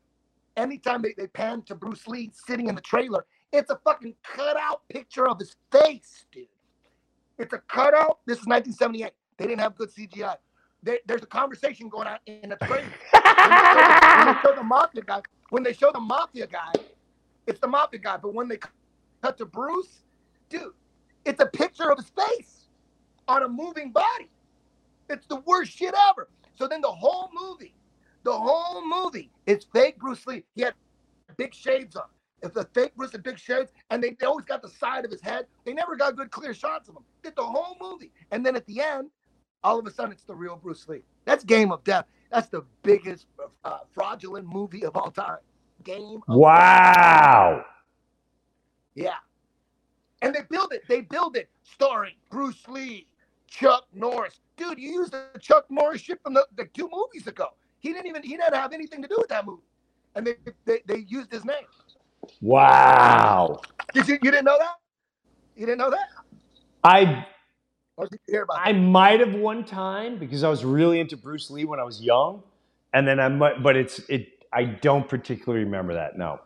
[0.58, 4.88] anytime they, they pan to Bruce Lee sitting in the trailer, it's a fucking cutout
[4.90, 6.48] picture of his face, dude.
[7.38, 8.20] It's a cutout.
[8.26, 9.12] This is 1978.
[9.38, 10.36] They didn't have good CGI.
[10.84, 12.84] There, there's a conversation going on in the trailer.
[13.14, 16.74] when, they show when they show the mafia guy, when they show the mafia guy,
[17.48, 18.18] it's the mafia guy.
[18.18, 18.60] But when they
[19.22, 20.02] cut to Bruce,
[20.50, 20.74] dude,
[21.30, 22.66] it's a picture of his face
[23.28, 24.30] on a moving body.
[25.10, 26.28] It's the worst shit ever.
[26.56, 27.76] So then the whole movie,
[28.24, 30.44] the whole movie is fake Bruce Lee.
[30.56, 30.74] He had
[31.38, 32.06] big shades on.
[32.42, 35.12] It's a fake Bruce with big shades, and they, they always got the side of
[35.12, 35.46] his head.
[35.66, 37.04] They never got good clear shots of him.
[37.22, 39.10] Did the whole movie, and then at the end,
[39.64, 41.04] all of a sudden, it's the real Bruce Lee.
[41.26, 42.06] That's Game of Death.
[42.32, 43.28] That's the biggest
[43.66, 45.38] uh, fraudulent movie of all time.
[45.84, 46.22] Game.
[46.28, 47.66] Of Wow.
[48.96, 49.16] yeah.
[50.22, 50.84] And they build it.
[50.88, 53.08] They build it starring Bruce Lee,
[53.48, 54.42] Chuck Norris.
[54.58, 57.48] Dude, you used the Chuck Norris shit from the, the two movies ago.
[57.80, 59.64] He didn't even he didn't have anything to do with that movie.
[60.16, 61.64] And they they, they used his name.
[62.42, 63.62] Wow.
[63.94, 64.76] Did you you didn't know that?
[65.56, 66.10] You didn't know that?
[66.84, 67.26] I
[67.96, 71.16] Or did you hear about I might have one time because I was really into
[71.16, 72.44] Bruce Lee when I was young,
[72.94, 74.46] and then I might, but it's it.
[74.52, 76.18] I don't particularly remember that.
[76.18, 76.42] No.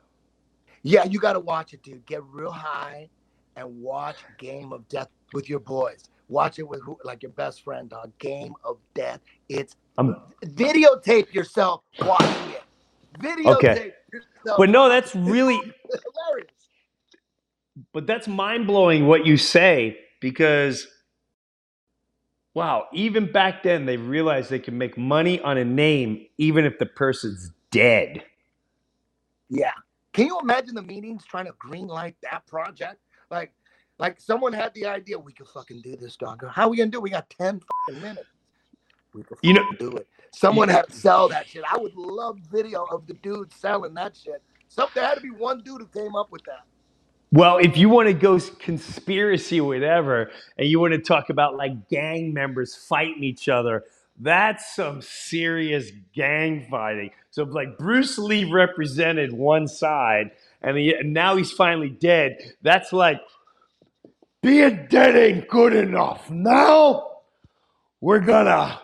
[0.83, 2.05] Yeah, you gotta watch it, dude.
[2.05, 3.09] Get real high
[3.55, 6.03] and watch Game of Death with your boys.
[6.29, 8.11] Watch it with who, like your best friend, dog.
[8.19, 9.21] Game of Death.
[9.49, 12.63] It's I'm videotape yourself watching it.
[13.19, 13.93] Videotape Okay.
[14.13, 14.57] yourself.
[14.57, 15.59] But no, that's really,
[16.03, 16.51] hilarious.
[17.93, 20.87] but that's mind blowing what you say because,
[22.55, 26.79] wow, even back then they realized they could make money on a name even if
[26.79, 28.23] the person's dead.
[29.49, 29.73] Yeah.
[30.13, 32.99] Can you imagine the meetings trying to green light that project?
[33.33, 33.53] Like,
[33.99, 36.43] like someone had the idea we could fucking do this, dog.
[36.49, 36.99] How we gonna do?
[36.99, 37.03] it?
[37.03, 38.27] We got ten fucking minutes.
[39.13, 40.07] We could You know- do it.
[40.31, 41.63] Someone had to sell that shit.
[41.71, 44.41] I would love video of the dude selling that shit.
[44.67, 46.63] Some there had to be one dude who came up with that.
[47.31, 51.55] Well, if you want to go conspiracy or whatever, and you want to talk about
[51.55, 53.83] like gang members fighting each other,
[54.19, 57.11] that's some serious gang fighting.
[57.31, 60.31] So, like Bruce Lee represented one side,
[60.63, 62.37] and, he, and now he's finally dead.
[62.61, 63.19] That's like
[64.41, 66.29] being dead ain't good enough.
[66.29, 67.07] Now
[68.01, 68.81] we're gonna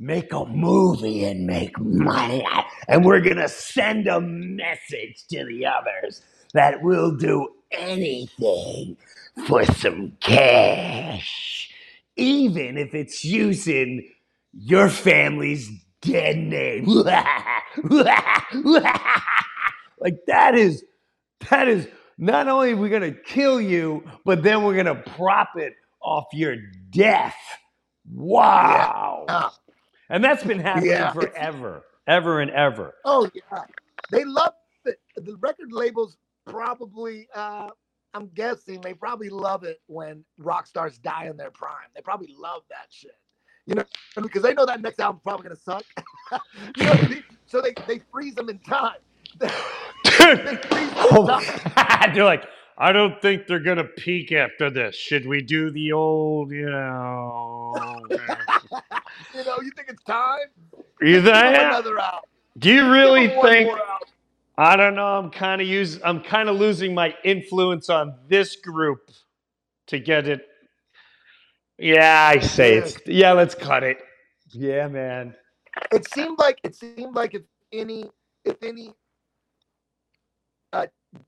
[0.00, 2.46] make a movie and make money,
[2.88, 6.22] and we're gonna send a message to the others
[6.54, 8.96] that we'll do anything
[9.46, 11.70] for some cash,
[12.16, 14.08] even if it's using
[14.52, 16.86] your family's dead name.
[16.86, 17.14] like
[20.26, 20.84] that is
[21.50, 25.74] that is not only we're we gonna kill you, but then we're gonna prop it
[26.02, 26.56] off your
[26.90, 27.36] death.
[28.10, 29.26] Wow.
[29.28, 29.50] Yeah.
[30.10, 31.12] And that's been happening Yeah.
[31.12, 32.94] forever, ever and ever.
[33.04, 33.62] Oh yeah,
[34.10, 35.00] they love it.
[35.16, 36.16] The record labels
[36.46, 37.28] probably.
[37.34, 37.70] uh
[38.14, 41.88] I'm guessing they probably love it when rock stars die in their prime.
[41.94, 43.16] They probably love that shit.
[43.66, 43.84] You know,
[44.22, 45.84] because they know that next album's probably gonna suck.
[46.76, 47.24] you know I mean?
[47.46, 48.96] So they they freeze them in time.
[50.18, 52.14] they freeze them in time.
[52.14, 52.44] they're like,
[52.76, 54.94] I don't think they're gonna peak after this.
[54.94, 57.74] Should we do the old, you know?
[58.10, 60.46] you know, you think it's time?
[61.00, 61.34] you think?
[61.34, 62.20] another album.
[62.58, 63.78] Do you really Give them one think?
[64.56, 65.18] I don't know.
[65.18, 66.00] I'm kind of use.
[66.04, 69.10] I'm kind of losing my influence on this group
[69.86, 70.46] to get it.
[71.78, 72.98] Yeah, I say it's.
[73.06, 73.98] Yeah, let's cut it.
[74.50, 75.34] Yeah, man.
[75.92, 77.42] It seemed like it seemed like if
[77.72, 78.10] any
[78.44, 78.94] if any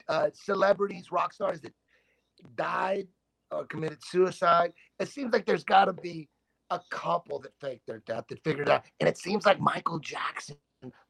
[0.09, 1.73] uh, celebrities, rock stars that
[2.57, 3.09] died
[3.51, 4.73] or committed suicide.
[4.99, 6.29] It seems like there's got to be
[6.71, 8.85] a couple that faked their death that figured it out.
[9.01, 10.57] And it seems like Michael Jackson,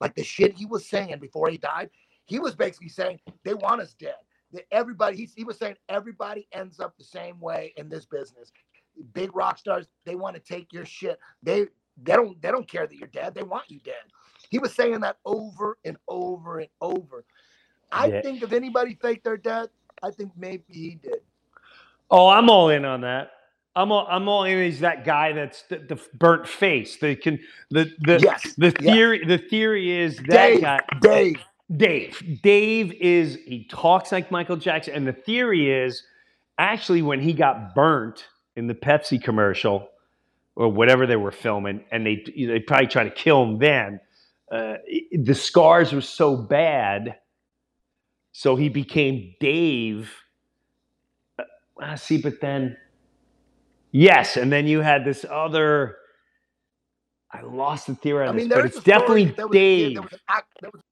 [0.01, 1.91] like the shit he was saying before he died,
[2.27, 4.15] he was basically saying they want us dead.
[4.53, 8.51] That everybody, he, he was saying everybody ends up the same way in this business.
[9.13, 11.19] Big rock stars, they want to take your shit.
[11.43, 11.67] They
[12.03, 13.35] they don't they don't care that you're dead.
[13.35, 13.95] They want you dead.
[14.51, 17.25] He was saying that over and over and over.
[17.93, 18.23] I Yeah.
[18.23, 19.69] think if anybody faked their death,
[20.03, 21.21] I think maybe he did.
[22.11, 23.33] Oh, I'm all in on that.
[23.77, 24.63] I'm all, I'm all in.
[24.65, 26.99] He's that guy that's the, the burnt face.
[26.99, 29.01] The can the the Yes, the yes.
[29.01, 31.41] theory the theory is that Dave, guy Dave.
[31.77, 36.03] Dave Dave is he talks like Michael Jackson, and the theory is
[36.59, 38.27] actually when he got burnt
[38.57, 39.89] in the Pepsi commercial
[40.57, 44.01] or whatever they were filming, and they they probably tried to kill him then.
[44.53, 44.77] Uh,
[45.13, 47.17] the scars were so bad,
[48.33, 50.13] so he became Dave.
[51.39, 51.45] Uh,
[51.83, 52.77] ah, see, but then,
[53.93, 55.97] yes, and then you had this other.
[57.33, 59.37] I lost the theory on I this, mean, but it's is a story definitely was
[59.53, 59.95] Dave.
[59.95, 60.83] there was an act- there was-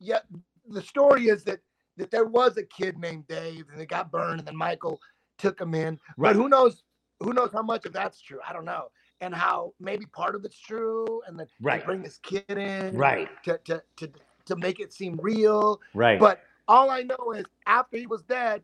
[0.00, 0.20] yeah,
[0.68, 1.60] the story is that
[1.96, 5.00] that there was a kid named Dave, and it got burned, and then Michael
[5.38, 6.00] took him in.
[6.16, 6.30] Right.
[6.30, 6.84] But who knows?
[7.20, 8.40] Who knows how much of that's true?
[8.48, 8.90] I don't know.
[9.20, 11.84] And how maybe part of it's true, and then Right.
[11.84, 13.28] bring this kid in, Right.
[13.44, 14.12] to to to
[14.50, 15.80] to make it seem real.
[15.94, 16.20] Right.
[16.20, 18.62] But all I know is after he was dead,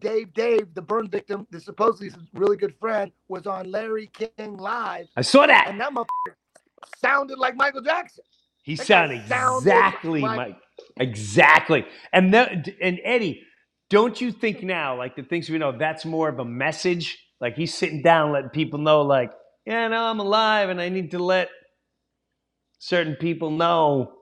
[0.00, 4.56] Dave, Dave, the burn victim, the supposedly his really good friend, was on Larry King
[4.56, 5.66] live, I saw that.
[5.68, 6.34] and that motherfucker
[6.98, 8.24] sounded like Michael Jackson.
[8.62, 10.56] He sounded exactly like- Mike.
[10.98, 11.84] Exactly.
[12.12, 13.42] And that, and Eddie,
[13.90, 17.18] don't you think now, like the things we know, that's more of a message?
[17.40, 19.32] Like he's sitting down, letting people know, like,
[19.64, 21.48] yeah, no, I'm alive, and I need to let
[22.78, 24.12] certain people know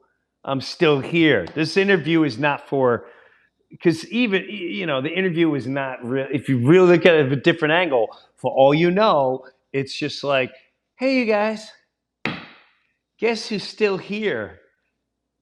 [0.46, 1.46] I'm still here.
[1.54, 3.06] This interview is not for
[3.68, 6.28] because even you know the interview is not real.
[6.32, 10.22] If you really look at it a different angle, for all you know, it's just
[10.22, 10.52] like,
[10.94, 11.70] hey, you guys,
[13.18, 14.60] guess who's still here?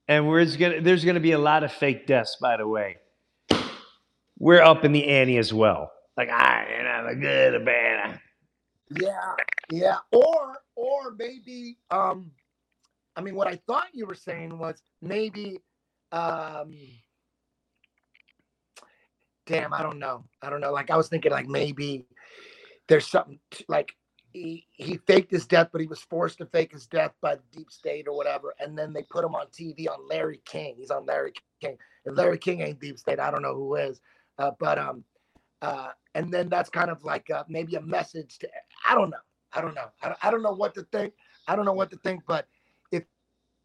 [0.09, 2.97] And we're gonna, there's to be a lot of fake deaths, by the way.
[4.39, 5.93] We're up in the ante as well.
[6.17, 8.21] Like, I have a good or bad.
[9.01, 9.35] Yeah,
[9.71, 9.97] yeah.
[10.13, 12.31] Or or maybe um
[13.17, 15.59] I mean what I thought you were saying was maybe
[16.13, 16.75] um
[19.47, 20.25] damn, I don't know.
[20.43, 20.73] I don't know.
[20.73, 22.07] Like I was thinking like maybe
[22.89, 23.39] there's something
[23.69, 23.93] like
[24.33, 27.43] he, he faked his death, but he was forced to fake his death by the
[27.53, 28.55] deep state or whatever.
[28.59, 30.75] And then they put him on TV on Larry King.
[30.77, 31.79] He's on Larry King.
[32.05, 34.01] If Larry King ain't deep state, I don't know who is.
[34.39, 35.05] Uh, but um
[35.63, 38.49] uh, and then that's kind of like uh, maybe a message to
[38.87, 39.17] I don't know.
[39.53, 39.89] I don't know.
[40.03, 41.15] I don't, I don't know what to think.
[41.49, 42.23] I don't know what to think.
[42.27, 42.47] But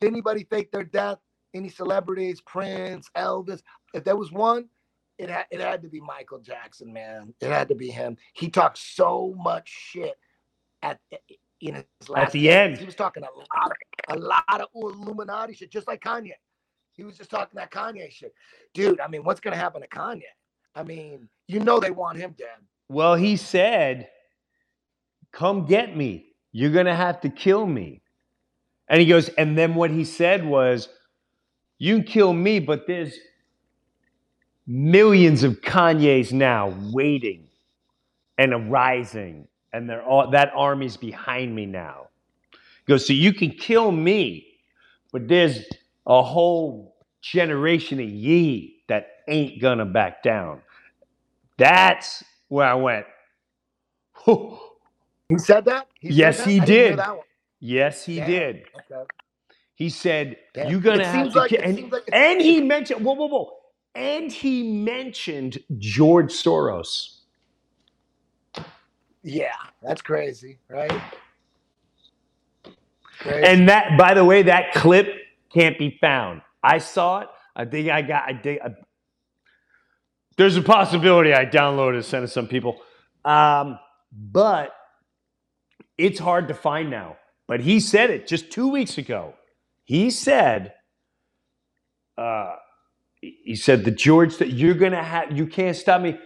[0.03, 1.17] anybody fake their death,
[1.53, 3.61] any celebrities, Prince, Elvis,
[3.93, 4.69] if there was one,
[5.17, 7.33] it had it had to be Michael Jackson, man.
[7.41, 8.17] It had to be him.
[8.33, 10.15] He talked so much shit
[10.81, 10.99] at
[11.61, 12.55] in his last the days.
[12.55, 12.77] end.
[12.77, 13.71] He was talking a lot,
[14.07, 16.31] of, a lot of Illuminati shit, just like Kanye.
[16.93, 18.33] He was just talking that Kanye shit,
[18.73, 18.99] dude.
[19.01, 20.21] I mean, what's gonna happen to Kanye?
[20.75, 22.47] I mean, you know they want him dead.
[22.87, 24.07] Well, he said,
[25.31, 26.33] Come get me.
[26.51, 28.01] You're going to have to kill me.
[28.89, 30.89] And he goes, And then what he said was,
[31.77, 33.17] You can kill me, but there's
[34.67, 37.47] millions of Kanye's now waiting
[38.37, 39.47] and arising.
[39.71, 42.07] And they're all, that army's behind me now.
[42.51, 44.47] He goes, So you can kill me,
[45.11, 45.59] but there's
[46.07, 50.61] a whole generation of ye that ain't gonna back down.
[51.57, 53.05] That's where I went.
[55.29, 55.87] He said that.
[55.99, 56.47] He said yes, that?
[56.47, 57.19] he hear that.
[57.59, 58.29] Yes, he Damn.
[58.29, 58.55] did.
[58.91, 59.03] Okay.
[59.75, 60.69] He said, Damn.
[60.69, 63.03] "You're gonna It have seems to." like- ki-" it and, seems like and he mentioned
[63.03, 63.57] whoa, whoa, whoa,
[63.95, 67.15] and he mentioned George Soros.
[69.23, 70.91] Yeah, that's crazy, right?
[73.19, 73.43] Crazy.
[73.45, 75.09] And that, by the way, that clip
[75.53, 76.41] can't be found.
[76.63, 77.27] I saw it.
[77.55, 78.23] I think I got.
[78.29, 78.61] I think.
[78.63, 78.69] I,
[80.37, 82.79] there's a possibility I downloaded and sent it to some people,
[83.25, 83.77] um,
[84.13, 84.73] but
[85.97, 87.17] it's hard to find now.
[87.49, 89.33] But he said it just two weeks ago.
[89.85, 90.75] He said,
[92.15, 92.57] uh,
[93.21, 96.19] he said the George that you're gonna have, you can't stop me.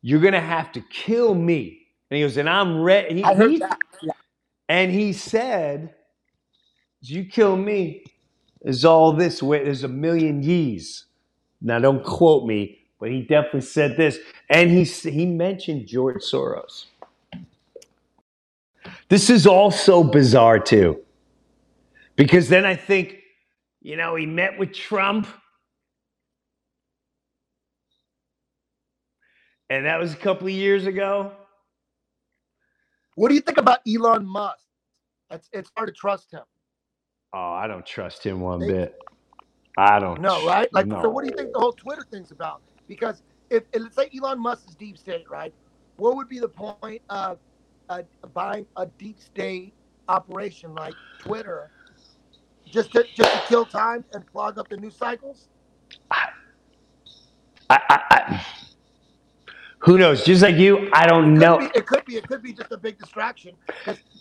[0.00, 1.86] You're gonna have to kill me.
[2.10, 3.16] And he goes, and I'm ready.
[3.16, 3.78] He, I heard he- that.
[4.02, 4.12] Yeah.
[4.70, 5.94] and he said,
[7.02, 8.02] You kill me,
[8.62, 11.04] there's all this way, there's a million yees.
[11.60, 14.18] Now, don't quote me, but he definitely said this.
[14.48, 16.86] And he, he mentioned George Soros.
[19.10, 21.02] This is also bizarre, too.
[22.14, 23.18] Because then I think,
[23.82, 25.26] you know, he met with Trump.
[29.68, 31.32] And that was a couple of years ago.
[33.16, 34.64] What do you think about Elon Musk?
[35.30, 36.42] It's, it's hard to trust him.
[37.32, 38.98] Oh, I don't trust him one they, bit.
[39.76, 40.72] I don't know, right?
[40.72, 41.02] Like, no.
[41.02, 42.62] so what do you think the whole Twitter thing's about?
[42.86, 45.52] Because if, if let's say Elon Musk is deep state, right?
[45.96, 47.38] What would be the point of
[47.90, 49.74] uh, buying a deep state
[50.08, 51.70] operation like Twitter,
[52.66, 55.48] just to just to kill time and clog up the news cycles?
[56.10, 56.30] I,
[57.70, 57.80] I,
[58.10, 58.46] I,
[59.80, 60.24] who knows?
[60.24, 61.58] Just like you, I don't Could know.
[61.58, 62.16] be, it could be.
[62.16, 63.56] It could be just a big distraction.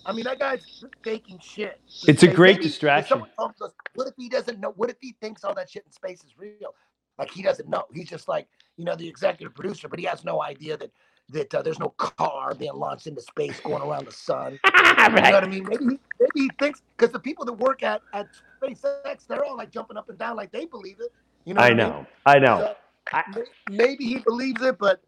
[0.06, 1.80] I mean, that guy's faking shit.
[2.08, 3.24] It's a great maybe distraction.
[3.40, 4.72] us, What if he doesn't know?
[4.76, 6.76] What if he thinks all that shit in space is real?
[7.18, 7.84] Like he doesn't know.
[7.94, 8.48] He's just like
[8.78, 10.92] you know the executive producer, but he has no idea that
[11.30, 14.60] that uh, there's no car being launched into space going around the sun.
[15.00, 15.64] You know what I mean?
[15.68, 18.28] Maybe he, maybe he thinks because the people that work at at
[18.62, 21.14] SpaceX, they're all like jumping up and down like they believe it.
[21.46, 21.62] You know?
[21.62, 21.94] I know.
[21.94, 22.08] mean?
[22.26, 22.76] I know.
[23.14, 25.02] So, may- maybe he believes it, but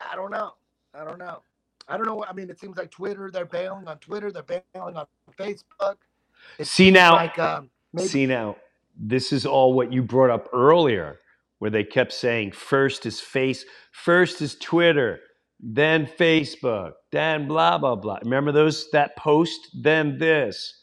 [0.00, 0.52] I don't know.
[0.94, 1.42] I don't know.
[1.88, 2.24] I don't know.
[2.24, 3.30] I mean, it seems like Twitter.
[3.32, 4.30] They're bailing on Twitter.
[4.30, 5.96] They're bailing on Facebook.
[6.58, 8.56] It See now- like um, maybe See now,
[8.96, 11.18] this is all what you brought up earlier,
[11.58, 15.20] where they kept saying first is face, first is Twitter,
[15.62, 18.18] then Facebook, then blah blah blah.
[18.22, 20.76] Remember those that post, then this.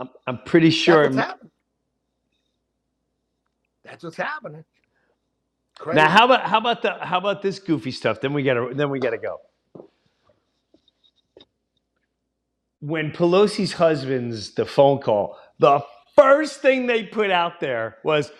[0.00, 1.04] I'm, I'm pretty that's sure.
[1.04, 1.50] what's happening.
[3.84, 4.64] That's what's happening.
[5.78, 5.96] Crazy.
[5.96, 8.20] Now, how about how about the how about this goofy stuff?
[8.20, 9.40] Then we gotta then we gotta go.
[12.80, 15.80] When Pelosi's husband's the phone call, the
[16.14, 18.30] first thing they put out there was,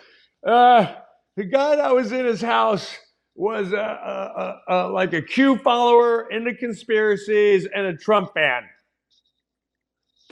[0.45, 0.93] uh,
[1.35, 2.95] the guy that was in his house
[3.35, 8.63] was uh, uh, uh, like a Q follower into conspiracies and a Trump fan.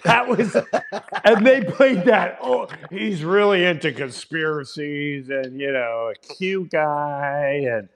[0.04, 0.56] That was,
[1.26, 2.38] and they played that.
[2.42, 7.90] Oh, he's really into conspiracies and, you know, a Q guy and,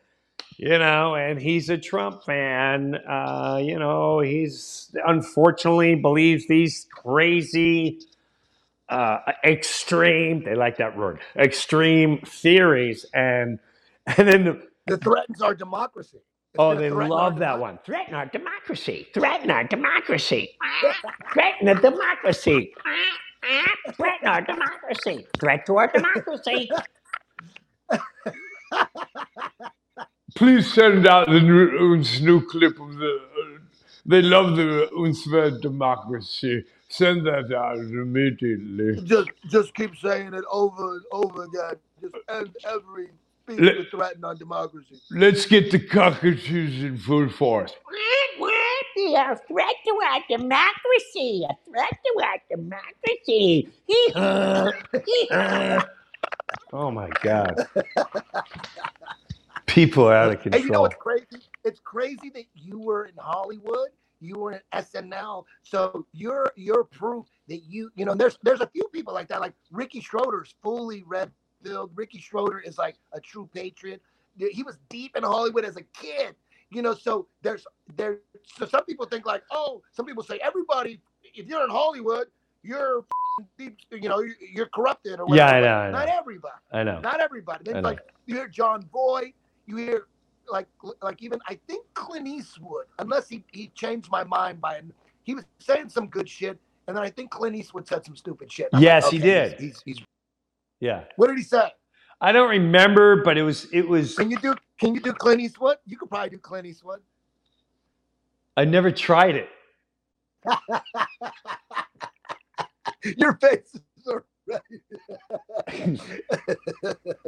[0.57, 2.95] you know, and he's a Trump fan.
[2.95, 7.99] Uh, you know, he's unfortunately believes these crazy,
[8.89, 13.05] uh, extreme, they like that word, extreme theories.
[13.13, 13.59] And,
[14.05, 16.19] and then the, that threatens our democracy.
[16.53, 17.79] It's Oh, they love that democ- one.
[17.85, 19.07] Threaten our democracy.
[19.13, 20.57] Threaten our democracy.
[21.33, 22.73] Threaten the democracy.
[23.97, 25.27] Threaten our democracy.
[25.39, 26.69] Threat to our democracy.
[30.35, 33.13] Please send out the new, uns new clip of the.
[33.15, 33.59] Uh,
[34.05, 36.65] they love the Unsver democracy.
[36.89, 39.01] Send that out immediately.
[39.03, 41.75] Just just keep saying it over and over again.
[42.01, 43.09] Just end every
[43.47, 45.01] speech Let- to threaten our democracy.
[45.11, 47.73] Let's get the cockatoos in full force.
[49.09, 51.45] A threat to our democracy.
[51.49, 53.69] A threat to our democracy.
[53.87, 54.71] Hee-haw.
[55.05, 55.85] Hee-haw.
[56.73, 57.67] Oh my God.
[59.65, 61.25] People are out of Hey, you know what's crazy?
[61.63, 63.89] It's crazy that you were in Hollywood,
[64.19, 68.67] you were in SNL, so you're you're proof that you you know there's there's a
[68.67, 69.41] few people like that.
[69.41, 71.31] Like Ricky Schroder's fully red
[71.63, 71.91] filled.
[71.95, 74.01] Ricky Schroder is like a true patriot.
[74.37, 76.35] He was deep in Hollywood as a kid,
[76.69, 76.93] you know.
[76.93, 78.19] So there's there.
[78.57, 80.99] So some people think like, oh, some people say everybody.
[81.33, 82.27] If you're in Hollywood,
[82.63, 83.05] you're
[83.57, 83.77] deep.
[83.91, 85.49] You know, you're, you're corrupted or whatever.
[85.49, 86.15] Yeah, I know, I Not know.
[86.19, 86.53] everybody.
[86.71, 86.99] I know.
[86.99, 87.71] Not everybody.
[87.71, 89.33] Then like you hear Jon Voight,
[89.65, 90.05] you hear
[90.49, 90.67] like
[91.01, 94.81] like even I think Clint Eastwood, unless he, he changed my mind by
[95.23, 98.51] he was saying some good shit, and then I think Clint Eastwood said some stupid
[98.51, 98.69] shit.
[98.71, 99.59] I'm like, Yes, he did.
[99.59, 100.05] He's, he's, he's
[100.79, 101.05] Yeah.
[101.17, 101.71] what did he say?
[102.21, 105.41] I don't remember, but it was it was Can you do can you do Clint
[105.41, 105.77] Eastwood?
[105.85, 107.01] You could probably do Clint Eastwood.
[108.57, 109.49] I never tried it.
[113.17, 114.81] Your face is already.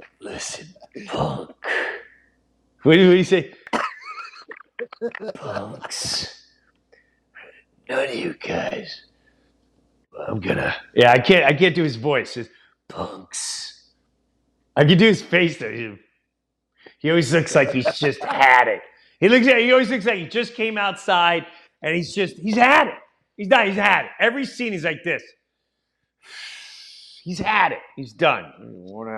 [0.21, 0.67] Listen,
[1.07, 1.51] punk.
[2.83, 3.53] What do you say?
[5.35, 6.45] Punks.
[7.89, 9.03] None of you guys.
[10.27, 10.75] I'm gonna.
[10.95, 11.45] Yeah, I can't.
[11.45, 12.37] I can't do his voice.
[12.37, 12.49] It's
[12.89, 13.91] punks.
[14.75, 15.71] I can do his face though.
[15.71, 15.95] He,
[16.99, 18.81] he always looks like he's just had it.
[19.19, 19.47] He looks.
[19.47, 21.45] He always looks like he just came outside
[21.81, 22.37] and he's just.
[22.37, 22.95] He's had it.
[23.37, 23.67] He's done.
[23.67, 24.11] He's had it.
[24.19, 25.23] Every scene he's like this.
[27.23, 27.79] He's had it.
[27.95, 28.53] He's done.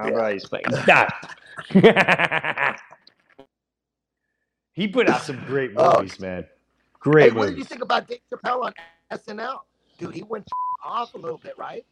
[0.04, 1.10] He's, he's done.
[4.74, 6.02] he put out some great Oh.
[6.02, 6.46] movies, man.
[7.20, 7.36] Hey, movies.
[7.36, 8.74] what did you think about Dave Chappelle on
[9.12, 9.60] SNL?
[10.00, 10.48] Dude, he went
[10.86, 11.86] off a little bit, right?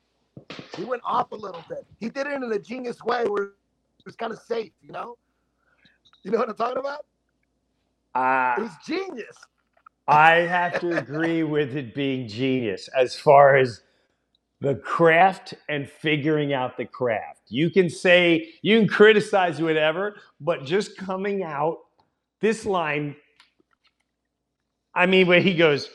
[0.77, 1.85] He went off a little bit.
[1.99, 5.17] He did it in a genius way where it was kind of safe, you know?
[6.23, 7.05] You know what I'm talking about?
[8.15, 9.37] Uh, It was genius.
[10.07, 13.81] I have to agree with it being genius as far as
[14.61, 17.41] the craft and figuring out the craft.
[17.49, 21.77] You can say, you can criticize whatever, but just coming out
[22.41, 23.15] this line,
[24.95, 25.89] I mean, where he goes,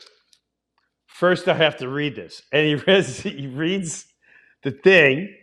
[1.07, 2.41] first I have to read this.
[2.51, 4.05] And he reads, he reads
[4.65, 5.33] the thing,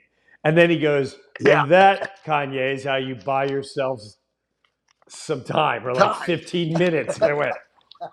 [0.44, 1.64] and then he goes, Yeah.
[1.64, 4.18] and that, Kanye, is how you buy yourselves
[5.08, 6.26] some time, or like Time.
[6.26, 7.18] 15 minutes.
[7.18, 7.54] And I went,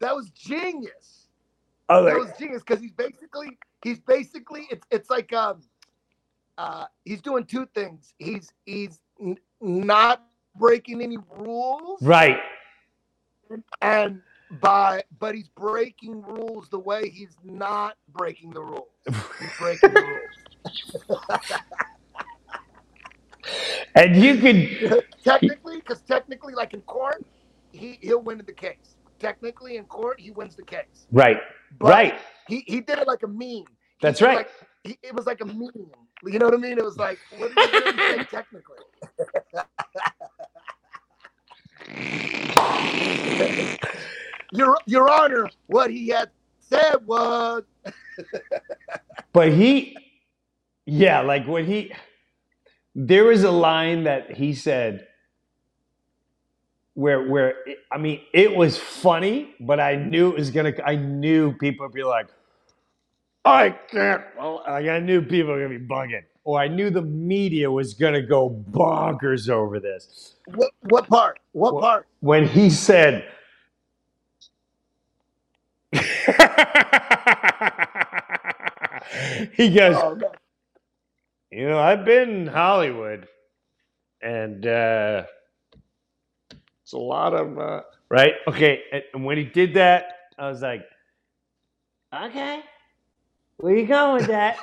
[0.00, 1.28] That was genius.
[1.88, 5.62] oh, That was genius because he's basically he's basically it's it's like um
[6.58, 8.14] uh he's doing two things.
[8.18, 10.24] He's he's n- not
[10.56, 12.38] breaking any rules right.
[13.82, 14.20] and
[14.60, 18.88] by but he's breaking rules the way he's not breaking the rules.
[19.38, 20.30] He's breaking the rules.
[23.94, 27.24] And you could, technically, because technically, like in court,
[27.72, 28.96] he he'll win the case.
[29.20, 31.08] Technically, in court, he wins the case.
[31.12, 31.38] right,
[31.80, 32.14] But right.
[32.46, 33.64] He he did it like a meme.
[34.02, 34.36] That's right.
[34.38, 34.50] Like,
[34.84, 35.70] he, it was like a meme.
[36.24, 36.78] You know what I mean?
[36.78, 38.78] It was like what did he really say technically?
[44.54, 46.30] Your Your Honor, what he had
[46.60, 47.64] said was
[49.32, 49.96] But he,
[50.86, 51.92] yeah, like when he,
[52.94, 55.08] there was a line that he said
[56.94, 57.56] where, where,
[57.90, 61.92] I mean, it was funny, but I knew it was gonna, I knew people would
[61.94, 62.28] be like,
[63.44, 67.02] I can't, well, like I knew people were gonna be bugging, or I knew the
[67.02, 70.36] media was gonna go bonkers over this.
[70.54, 71.40] what what part?
[71.52, 72.06] What Well- part?
[72.20, 73.26] When he said,
[79.56, 80.32] he goes, Oh, no.
[81.54, 83.28] You know, I've been in Hollywood,
[84.20, 85.24] and uh,
[86.82, 88.34] it's a lot of uh, right.
[88.48, 90.82] Okay, and, and when he did that, I was like,
[92.14, 92.60] "Okay,
[93.58, 94.58] where you going with that?"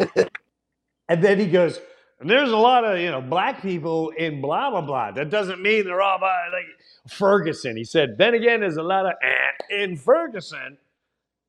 [1.10, 1.80] and then he goes,
[2.20, 5.12] "And there's a lot of you know black people in blah blah blah.
[5.12, 6.68] That doesn't mean they're all by like
[7.14, 10.78] Ferguson." He said, "Then again, there's a lot of eh, in Ferguson."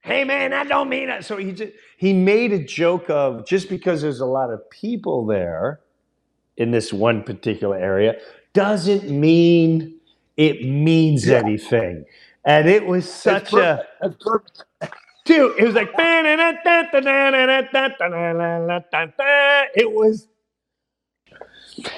[0.02, 1.24] Hey man, that don't mean it.
[1.24, 5.26] So he just he made a joke of just because there's a lot of people
[5.26, 5.80] there
[6.56, 8.16] in this one particular area
[8.52, 9.98] doesn't mean
[10.36, 12.04] it means anything.
[12.44, 13.84] And it was such a
[15.24, 15.90] dude, it was like
[19.74, 20.28] it was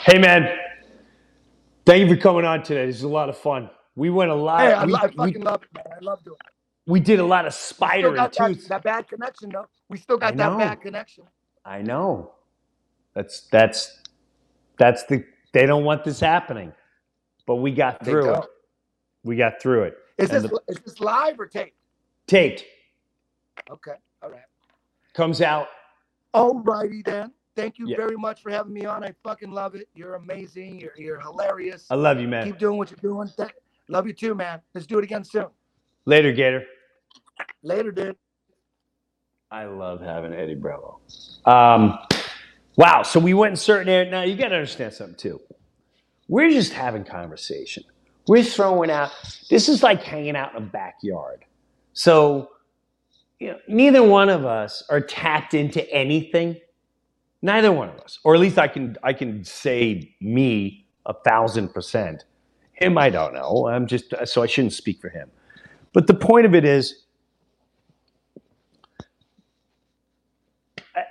[0.05, 0.59] Hey man,
[1.87, 2.87] thank you for coming on today.
[2.87, 3.71] This is a lot of fun.
[3.97, 4.61] We went a lot.
[4.61, 5.85] Hey, I, we, I we- fucking love it, man.
[5.97, 6.54] I love doing it.
[6.87, 8.69] We did a lot of We spider still and got that, tooth.
[8.69, 9.67] that bad connection though.
[9.89, 11.25] We still got that bad connection.
[11.65, 12.33] I know.
[13.15, 14.01] That's that's
[14.79, 16.73] that's the they don't want this happening.
[17.47, 18.45] But we got through it.
[19.25, 19.99] We got through it.
[20.19, 21.77] Is And this the- is this live or taped?
[22.27, 22.65] Taped
[23.71, 24.43] Okay, all right.
[25.15, 25.69] comes out.
[26.35, 27.33] Alrighty then.
[27.57, 27.97] Thank you Yeah.
[27.97, 29.05] very much for having me on.
[29.05, 29.89] I fucking love it.
[29.95, 30.81] You're amazing.
[30.81, 31.87] You're you're hilarious.
[31.91, 32.47] I love you, man.
[32.47, 33.29] Keep doing what you're doing.
[33.89, 34.61] Love you too, man.
[34.75, 35.47] Let's do it again soon.
[36.07, 36.65] Later, Gator.
[37.63, 38.17] Later, dude.
[39.51, 41.01] I love having Eddie Bravo.
[41.45, 41.99] Um,
[42.77, 43.03] wow.
[43.03, 44.11] So we went in certain areas.
[44.11, 45.41] Now you got to understand something too.
[46.29, 47.85] We're just having conversation.
[48.27, 49.13] We're throwing out.
[49.51, 51.45] This is like hanging out in a backyard.
[51.93, 52.51] So,
[53.39, 56.57] you know, neither one of us are tapped into anything.
[57.43, 61.75] Neither one of us, or at least I can I can say me a thousand
[61.75, 62.25] percent.
[62.73, 63.69] Him, I don't know.
[63.69, 65.31] I'm just so I shouldn't speak for him.
[65.93, 67.04] But the point of it is,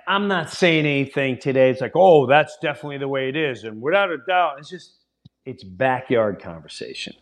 [0.08, 1.70] I'm not saying anything today.
[1.70, 4.94] It's like, oh, that's definitely the way it is, and without a doubt, it's just
[5.46, 7.14] it's backyard conversation.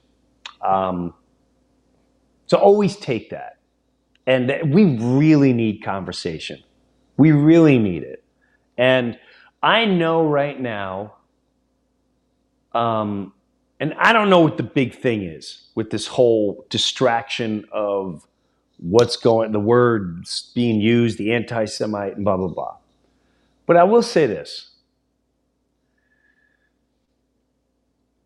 [0.62, 1.14] Um,
[2.48, 3.58] so always take that,
[4.28, 6.62] and we really need conversation.
[7.18, 8.24] We really need it,
[8.78, 9.18] and
[9.62, 11.16] I know right now.
[12.74, 13.34] Um,
[13.82, 18.26] and I don't know what the big thing is with this whole distraction of
[18.82, 22.76] what's going, the words being used, the anti-Semite, and blah blah blah.
[23.66, 24.72] But I will say this: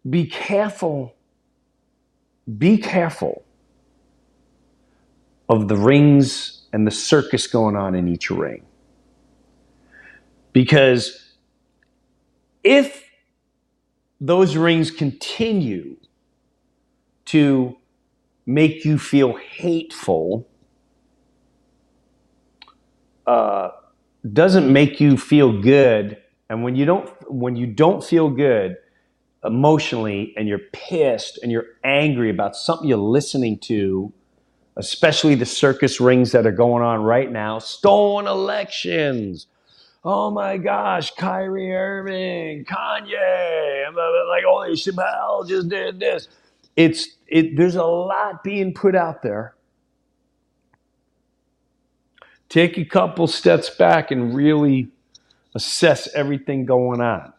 [0.09, 1.13] be careful.
[2.59, 3.43] Be careful
[5.49, 8.63] of the rings and the circus going on in each ring,
[10.53, 11.33] because
[12.63, 13.03] if
[14.21, 15.97] those rings continue
[17.25, 17.75] to
[18.45, 20.47] make you feel hateful,
[23.27, 23.69] uh,
[24.33, 26.17] doesn't make you feel good.
[26.49, 28.77] And when you don't, when you don't feel good
[29.45, 34.11] emotionally, and you're pissed and you're angry about something you're listening to,
[34.77, 39.47] especially the circus rings that are going on right now, stolen elections.
[40.03, 43.87] oh my gosh, Kyrie Irving, Kanye,
[44.29, 46.27] like oh Chappelle just did this.
[46.75, 47.55] It's it.
[47.57, 49.55] There's a lot being put out there.
[52.49, 54.89] Take a couple steps back and really
[55.55, 57.33] assess everything going on.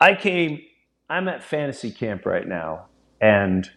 [0.00, 0.60] I came.
[1.08, 2.86] I'm at fantasy camp right now,
[3.20, 3.70] and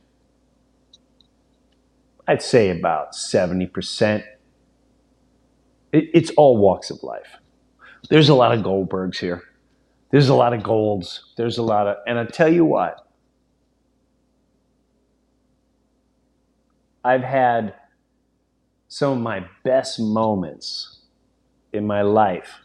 [2.27, 4.23] I'd say about 70%.
[5.91, 7.37] It, it's all walks of life.
[8.09, 9.48] There's a lot of Goldbergs here.
[10.11, 11.33] There's a lot of golds.
[11.37, 13.05] There's a lot of, and I tell you what,
[17.03, 17.75] I've had
[18.87, 20.99] some of my best moments
[21.71, 22.59] in my life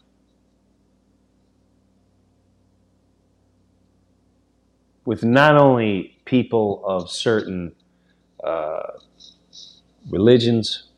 [5.05, 7.73] with not only people of certain
[8.43, 8.93] uh,
[10.09, 10.89] religions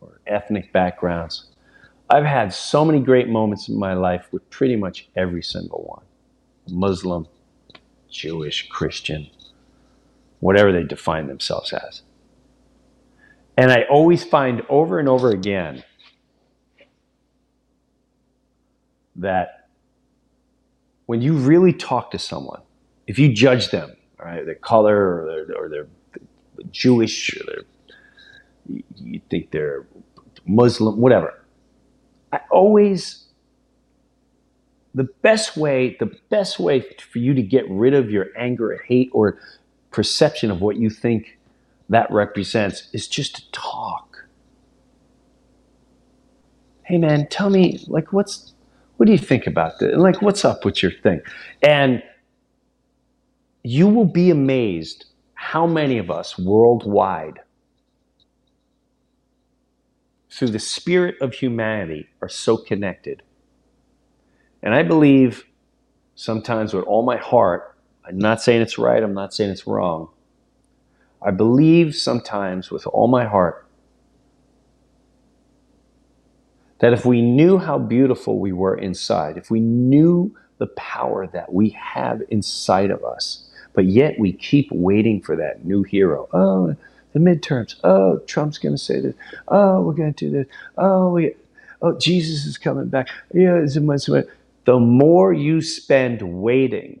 [0.00, 1.51] or ethnic backgrounds.
[2.12, 6.04] I've had so many great moments in my life with pretty much every single one
[6.68, 7.26] Muslim,
[8.10, 9.30] Jewish, Christian,
[10.40, 12.02] whatever they define themselves as.
[13.56, 15.84] And I always find over and over again
[19.16, 19.68] that
[21.06, 22.60] when you really talk to someone,
[23.06, 25.86] if you judge them, right, their color or their, or their
[26.70, 27.62] Jewish, or their
[28.96, 29.86] you think they're
[30.46, 31.41] Muslim, whatever.
[32.32, 33.26] I always
[34.94, 39.10] the best way, the best way for you to get rid of your anger, hate,
[39.12, 39.38] or
[39.90, 41.38] perception of what you think
[41.88, 44.26] that represents is just to talk.
[46.84, 48.54] Hey man, tell me, like, what's
[48.96, 49.96] what do you think about this?
[49.96, 51.20] Like, what's up with your thing?
[51.62, 52.02] And
[53.62, 57.40] you will be amazed how many of us worldwide
[60.32, 63.22] through the spirit of humanity are so connected.
[64.62, 65.44] And I believe
[66.14, 67.76] sometimes with all my heart,
[68.06, 70.08] I'm not saying it's right, I'm not saying it's wrong.
[71.20, 73.66] I believe sometimes with all my heart
[76.78, 81.52] that if we knew how beautiful we were inside, if we knew the power that
[81.52, 86.28] we have inside of us, but yet we keep waiting for that new hero.
[86.32, 86.74] Oh,
[87.12, 87.74] the midterms.
[87.84, 89.14] Oh, Trump's going to say this.
[89.48, 90.46] Oh, we're going to do this.
[90.76, 91.34] Oh, we,
[91.80, 93.08] oh, Jesus is coming back.
[93.32, 94.24] Yeah, it's a
[94.64, 97.00] the more you spend waiting,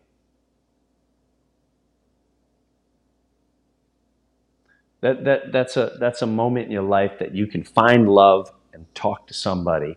[5.00, 8.52] that, that, that's, a, that's a moment in your life that you can find love
[8.72, 9.96] and talk to somebody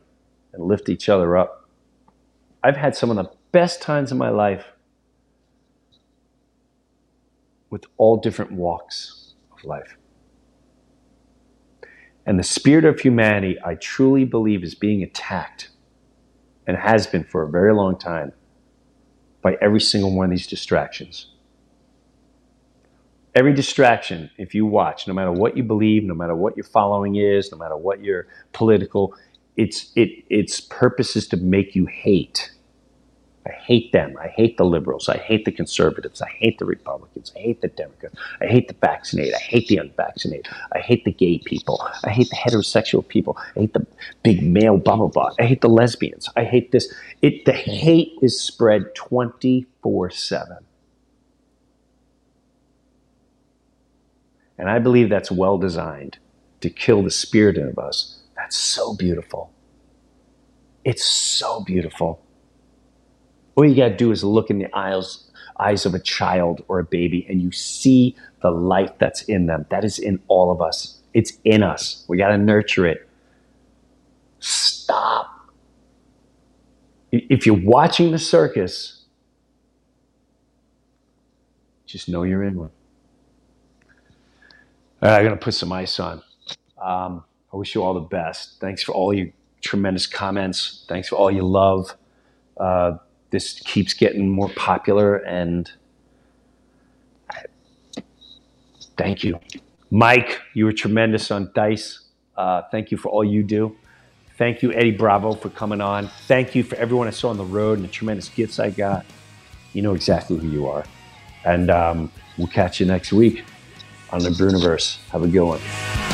[0.53, 1.69] and lift each other up.
[2.63, 4.65] I've had some of the best times in my life
[7.69, 9.97] with all different walks of life.
[12.25, 15.69] And the spirit of humanity, I truly believe, is being attacked
[16.65, 18.33] and has been for a very long time
[19.41, 21.27] by every single one of these distractions.
[23.35, 27.17] Every distraction, if you watch, no matter what you believe, no matter what your following
[27.17, 29.13] is, no matter what your political,
[29.57, 32.51] it's it its purpose is to make you hate
[33.47, 34.15] I hate them.
[34.19, 35.07] I hate the liberals.
[35.07, 36.21] I hate the conservatives.
[36.21, 37.31] I hate the Republicans.
[37.35, 38.15] I hate the Democrats.
[38.41, 39.35] I hate the vaccinated.
[39.35, 40.47] I hate the unvaccinated.
[40.73, 41.85] I hate the gay people.
[42.03, 43.37] I hate the heterosexual people.
[43.55, 43.85] I hate the
[44.23, 45.31] big male blah blah blah.
[45.39, 46.29] I hate the lesbians.
[46.35, 46.91] I hate this.
[47.21, 50.57] It the hate is spread twenty four seven.
[54.57, 56.17] And I believe that's well designed
[56.61, 58.21] to kill the spirit of us.
[58.35, 59.51] That's so beautiful.
[60.83, 62.24] It's so beautiful.
[63.55, 65.29] All you got to do is look in the eyes,
[65.59, 69.65] eyes of a child or a baby and you see the life that's in them.
[69.69, 70.99] That is in all of us.
[71.13, 72.05] It's in us.
[72.07, 73.07] We got to nurture it.
[74.39, 75.49] Stop.
[77.11, 79.05] If you're watching the circus,
[81.85, 82.71] just know you're in one.
[85.01, 86.21] All right, I'm going to put some ice on.
[86.81, 87.23] Um,
[87.53, 88.59] I wish you all the best.
[88.59, 89.27] Thanks for all your
[89.61, 90.85] tremendous comments.
[90.89, 91.95] Thanks for all your love.
[92.57, 92.97] Uh,
[93.35, 95.69] this keeps getting more popular and
[98.97, 99.37] thank you.
[99.91, 101.99] Mike you were tremendous on dice.
[102.37, 103.75] Uh, thank you for all you do.
[104.37, 106.09] Thank you eddie bravo for coming on.
[106.27, 109.05] Thank you for everyone i saw on the road and the tremendous gifts i got.
[109.73, 110.85] You know exactly who you are.
[111.43, 113.43] And um, we'll catch you next week
[114.11, 114.97] on the Breuniverse.
[115.09, 116.04] Have a good one.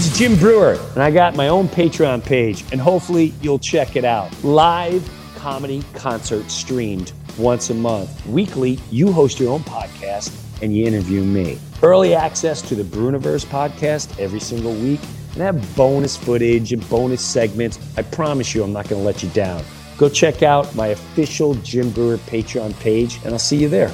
[0.00, 4.04] Is Jim Breuer, and I got my own Patreon page, and hopefully you'll check it
[4.06, 4.32] out.
[4.42, 5.06] Live
[5.36, 8.24] comedy concert streamed once a month.
[8.24, 11.58] Weekly, you host your own podcast and you interview me.
[11.82, 15.00] Early access to the Breuniverse podcast every single week
[15.34, 17.78] and I have bonus footage and bonus segments.
[17.98, 19.62] I promise you, I'm not going to let you down.
[19.98, 23.92] Go check out my official Jim Breuer Patreon page, and I'll see you there.